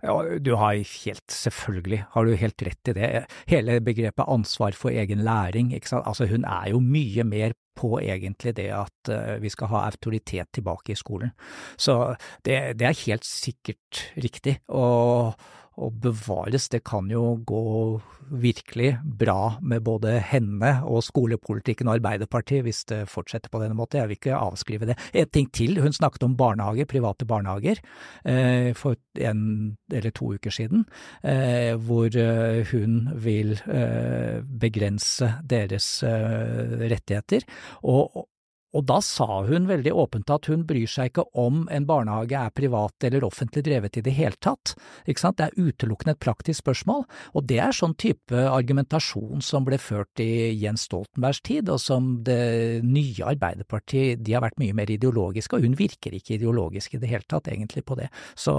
Ja, 0.00 0.14
du 0.40 0.54
har 0.56 0.78
helt, 0.80 1.26
selvfølgelig 1.28 2.04
har 2.14 2.24
du 2.24 2.36
helt 2.40 2.62
rett 2.64 2.90
i 2.92 2.94
det. 2.96 3.08
Hele 3.50 3.80
begrepet 3.84 4.28
ansvar 4.32 4.76
for 4.76 4.92
egen 4.92 5.24
læring, 5.26 5.74
ikke 5.76 5.92
sant. 5.92 6.08
Altså 6.08 6.28
hun 6.30 6.46
er 6.48 6.70
jo 6.72 6.80
mye 6.80 7.26
mer 7.28 7.56
på 7.76 7.98
egentlig 8.00 8.54
det 8.56 8.70
at 8.76 9.12
uh, 9.12 9.36
vi 9.42 9.52
skal 9.52 9.70
ha 9.72 9.84
autoritet 9.88 10.48
tilbake 10.56 10.94
i 10.94 10.98
skolen. 10.98 11.32
Så 11.76 12.14
det, 12.44 12.78
det 12.80 12.88
er 12.88 13.02
helt 13.06 13.28
sikkert 13.28 14.04
riktig. 14.16 14.58
Og 14.68 15.36
og 15.80 16.00
bevares, 16.04 16.68
det 16.72 16.82
kan 16.86 17.10
jo 17.10 17.38
gå 17.46 17.64
virkelig 18.30 18.92
bra 19.18 19.56
med 19.62 19.82
både 19.82 20.18
henne 20.22 20.72
og 20.86 21.02
skolepolitikken 21.02 21.88
og 21.88 21.98
Arbeiderpartiet 21.98 22.62
hvis 22.66 22.84
det 22.90 23.00
fortsetter 23.10 23.50
på 23.50 23.60
denne 23.62 23.74
måten. 23.78 24.00
Jeg 24.00 24.10
vil 24.10 24.18
ikke 24.20 24.38
avskrive 24.38 24.90
det. 24.90 24.96
En 25.14 25.30
ting 25.34 25.50
til, 25.56 25.80
hun 25.82 25.94
snakket 25.96 26.26
om 26.26 26.36
barnehager, 26.38 26.88
private 26.90 27.26
barnehager, 27.26 27.82
eh, 28.24 28.70
for 28.78 28.96
en 29.18 29.76
eller 29.90 30.14
to 30.14 30.34
uker 30.36 30.54
siden, 30.54 30.84
eh, 31.24 31.74
hvor 31.74 32.10
eh, 32.14 32.62
hun 32.70 33.08
vil 33.18 33.56
begrense 34.60 35.34
deres 35.50 36.02
rettigheter. 36.04 37.46
Og, 37.82 38.28
og 38.76 38.86
da 38.88 39.00
sa 39.04 39.42
hun 39.48 39.68
veldig 39.68 39.92
åpent 39.92 40.30
at 40.30 40.48
hun 40.50 40.64
bryr 40.68 40.88
seg 40.90 41.10
ikke 41.10 41.26
om 41.38 41.64
en 41.72 41.86
barnehage 41.88 42.38
er 42.38 42.54
privat 42.54 43.06
eller 43.06 43.26
offentlig 43.26 43.64
drevet 43.66 43.98
i 43.98 44.04
det 44.06 44.14
hele 44.16 44.38
tatt. 44.40 44.74
Ikke 45.10 45.24
sant? 45.24 45.38
Det 45.40 45.48
er 45.48 45.70
utelukkende 45.70 46.14
et 46.16 46.22
praktisk 46.22 46.62
spørsmål, 46.62 47.04
og 47.34 47.46
det 47.50 47.60
er 47.62 47.76
sånn 47.76 47.96
type 48.00 48.44
argumentasjon 48.50 49.42
som 49.44 49.66
ble 49.66 49.78
ført 49.80 50.22
i 50.22 50.52
Jens 50.60 50.86
Stoltenbergs 50.88 51.42
tid, 51.46 51.70
og 51.72 51.80
som 51.82 52.12
det 52.26 52.82
nye 52.86 53.26
Arbeiderpartiet, 53.30 54.22
de 54.24 54.36
har 54.36 54.44
vært 54.44 54.60
mye 54.62 54.76
mer 54.76 54.90
ideologiske, 54.92 55.56
og 55.56 55.66
hun 55.66 55.76
virker 55.78 56.14
ikke 56.16 56.36
ideologisk 56.38 56.94
i 56.94 57.02
det 57.02 57.10
hele 57.10 57.26
tatt 57.28 57.50
egentlig 57.52 57.84
på 57.86 57.98
det. 57.98 58.10
Så 58.38 58.54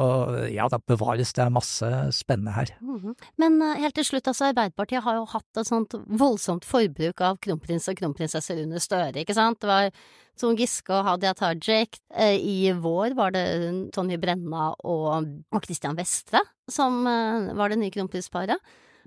ja, 0.52 0.68
da 0.72 0.80
bevares 0.80 1.34
det 1.38 1.50
masse 1.52 1.92
spennende 2.16 2.56
her. 2.56 2.76
-hmm. 2.82 3.16
Men 3.38 3.62
uh, 3.62 3.76
helt 3.80 3.96
til 3.96 4.06
slutt, 4.06 4.28
altså 4.28 4.50
Arbeiderpartiet 4.50 5.04
har 5.06 5.20
jo 5.20 5.26
hatt 5.34 5.62
et 5.62 5.70
sånt 5.70 5.96
voldsomt 6.08 6.66
forbruk 6.68 7.24
av 7.26 7.40
kronprins 7.44 7.90
og 7.92 8.00
kronprinsesser 8.00 8.62
under 8.64 8.82
Støre, 8.84 9.24
ikke 9.24 9.36
sant? 9.38 9.62
Det 9.62 9.70
var 9.70 9.92
Trond 10.40 10.58
Giske 10.58 10.94
og 10.96 11.06
Hadia 11.06 11.34
Tajik. 11.38 12.00
Eh, 12.16 12.38
I 12.40 12.72
vår 12.74 13.16
var 13.18 13.36
det 13.36 13.46
Tonje 13.94 14.18
Brenna 14.22 14.72
og 14.82 15.28
Christian 15.66 15.98
Vestre 16.00 16.42
som 16.72 17.04
eh, 17.08 17.52
var 17.58 17.72
det 17.72 17.82
nye 17.82 17.94
kronprinsparet. 17.94 18.58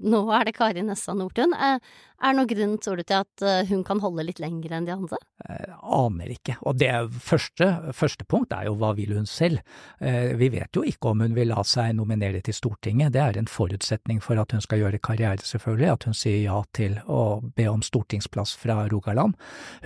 Nå 0.03 0.25
er 0.35 0.49
det 0.49 0.57
Kari 0.57 0.83
Nessa 0.83 1.15
Nordtun. 1.15 1.55
Eh, 1.55 1.79
er 2.25 2.33
det 2.33 2.39
noen 2.39 2.49
grunn, 2.51 2.75
tror 2.83 2.99
du, 2.99 3.05
til 3.07 3.21
at 3.23 3.45
eh, 3.45 3.69
hun 3.69 3.85
kan 3.87 4.01
holde 4.03 4.25
litt 4.27 4.41
lenger 4.43 4.75
enn 4.75 4.89
de 4.89 4.95
andre? 4.95 5.19
Jeg 5.45 5.69
eh, 5.69 5.77
aner 5.99 6.33
ikke. 6.35 6.57
Og 6.67 6.79
det 6.81 6.91
første, 7.23 7.69
første 7.95 8.27
punkt 8.31 8.55
er 8.57 8.69
jo 8.69 8.77
hva 8.81 8.95
vil 8.99 9.15
hun 9.15 9.29
selv? 9.29 9.63
Vi 10.01 10.49
vet 10.53 10.77
jo 10.77 10.83
ikke 10.87 11.13
om 11.13 11.23
hun 11.25 11.35
vil 11.37 11.51
la 11.53 11.63
seg 11.67 11.95
nominere 11.97 12.41
til 12.45 12.57
Stortinget. 12.57 13.13
Det 13.15 13.23
er 13.23 13.39
en 13.39 13.51
forutsetning 13.51 14.21
for 14.25 14.41
at 14.41 14.53
hun 14.55 14.63
skal 14.65 14.83
gjøre 14.83 15.01
karriere, 15.05 15.45
selvfølgelig. 15.45 15.91
At 15.93 16.07
hun 16.09 16.17
sier 16.17 16.41
ja 16.43 16.59
til 16.77 16.99
å 17.07 17.41
be 17.57 17.69
om 17.71 17.83
stortingsplass 17.85 18.55
fra 18.61 18.83
Rogaland. 18.91 19.37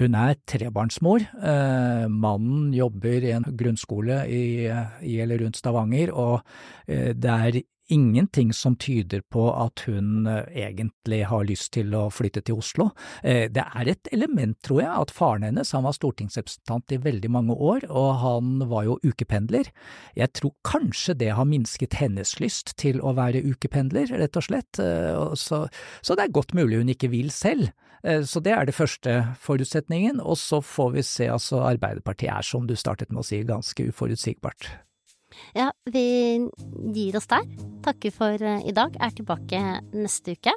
Hun 0.01 0.17
er 0.19 0.39
trebarnsmor. 0.49 1.27
Mannen 2.09 2.73
jobber 2.77 3.27
i 3.27 3.35
en 3.37 3.49
grunnskole 3.59 4.23
i, 4.33 4.45
i 4.69 5.19
eller 5.23 5.45
rundt 5.45 5.61
Stavanger, 5.61 6.15
og 6.15 6.41
det 6.87 7.35
er 7.35 7.61
ingenting 7.89 8.53
som 8.53 8.77
tyder 8.77 9.23
på 9.33 9.49
at 9.53 9.83
hun 9.89 10.27
eh, 10.29 10.45
egentlig 10.69 11.23
har 11.31 11.47
lyst 11.49 11.73
til 11.77 11.95
å 11.97 12.09
flytte 12.13 12.43
til 12.45 12.61
Oslo. 12.61 12.91
Eh, 13.23 13.49
det 13.53 13.65
er 13.65 13.91
et 13.91 14.11
element, 14.13 14.57
tror 14.65 14.83
jeg, 14.83 14.93
at 14.93 15.15
faren 15.15 15.47
hennes 15.49 15.73
han 15.75 15.87
var 15.87 15.97
stortingsrepresentant 15.97 16.95
i 16.95 17.01
veldig 17.05 17.33
mange 17.33 17.57
år, 17.57 17.89
og 17.89 18.11
han 18.23 18.55
var 18.71 18.87
jo 18.89 18.99
ukependler. 19.05 19.71
Jeg 20.19 20.35
tror 20.37 20.55
kanskje 20.69 21.17
det 21.19 21.33
har 21.39 21.49
minsket 21.49 21.99
hennes 22.01 22.37
lyst 22.43 22.77
til 22.81 23.01
å 23.01 23.15
være 23.17 23.45
ukependler, 23.47 24.13
rett 24.21 24.39
og 24.39 24.49
slett. 24.49 24.81
Eh, 24.83 25.37
så, 25.39 25.65
det 25.69 26.27
er 26.27 26.35
godt 26.35 26.57
mulig 26.59 26.83
hun 26.83 26.95
ikke 26.95 27.13
vil 27.13 27.33
selv. 27.35 27.73
Så 27.99 28.39
det 28.39 28.53
er 28.55 28.63
det 28.63 28.77
første 28.77 29.13
forutsetningen, 29.43 30.21
og 30.23 30.39
så 30.39 30.61
får 30.63 30.93
vi 30.95 31.03
se, 31.03 31.27
altså 31.35 31.65
Arbeiderpartiet 31.67 32.31
er 32.31 32.47
som 32.47 32.69
du 32.69 32.77
startet 32.79 33.11
med 33.11 33.25
å 33.25 33.27
si, 33.27 33.41
ganske 33.43 33.89
uforutsigbart. 33.91 34.71
Ja, 35.57 35.71
vi 35.91 36.49
gir 36.95 37.17
oss 37.19 37.29
der. 37.31 37.47
Takker 37.85 38.13
for 38.15 38.45
eh, 38.45 38.65
i 38.69 38.75
dag. 38.75 38.97
Er 39.01 39.15
tilbake 39.15 39.61
neste 39.95 40.37
uke. 40.37 40.55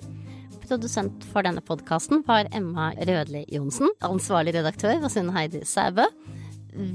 Produsent 0.65 1.25
for 1.31 1.45
denne 1.45 1.63
podkasten 1.65 2.23
var 2.27 2.49
Emma 2.55 2.91
Rødli 2.99 3.45
Johnsen. 3.51 3.91
Ansvarlig 4.05 4.55
redaktør 4.57 5.01
var 5.01 5.13
Sunn 5.13 5.31
Heidi 5.35 5.63
Sæbø. 5.67 6.05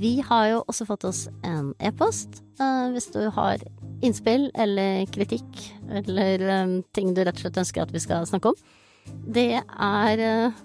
Vi 0.00 0.16
har 0.24 0.46
jo 0.52 0.62
også 0.64 0.86
fått 0.88 1.04
oss 1.08 1.26
en 1.44 1.74
e-post. 1.84 2.40
Uh, 2.60 2.88
hvis 2.94 3.10
du 3.12 3.26
har 3.36 3.60
innspill 4.04 4.48
eller 4.56 5.04
kritikk 5.12 5.60
eller 5.92 6.44
um, 6.62 6.76
ting 6.96 7.12
du 7.12 7.20
rett 7.20 7.36
og 7.36 7.44
slett 7.44 7.60
ønsker 7.64 7.84
at 7.84 7.92
vi 7.92 8.00
skal 8.04 8.28
snakke 8.28 8.52
om. 8.52 8.60
Det 9.06 9.60
er, 9.60 10.22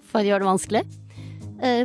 for 0.10 0.24
å 0.24 0.26
gjøre 0.26 0.42
det 0.42 0.50
vanskelig, 0.50 0.82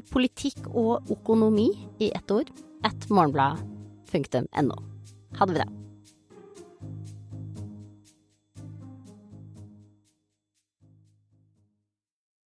politikk 0.08 0.70
og 0.72 1.10
økonomi 1.12 1.68
i 2.00 2.08
ett 2.16 2.32
ord 2.32 2.48
at 2.86 3.10
morgenbladet.no. 3.12 4.95
Ha 5.38 5.46
det 5.46 5.54
bra. 5.54 5.85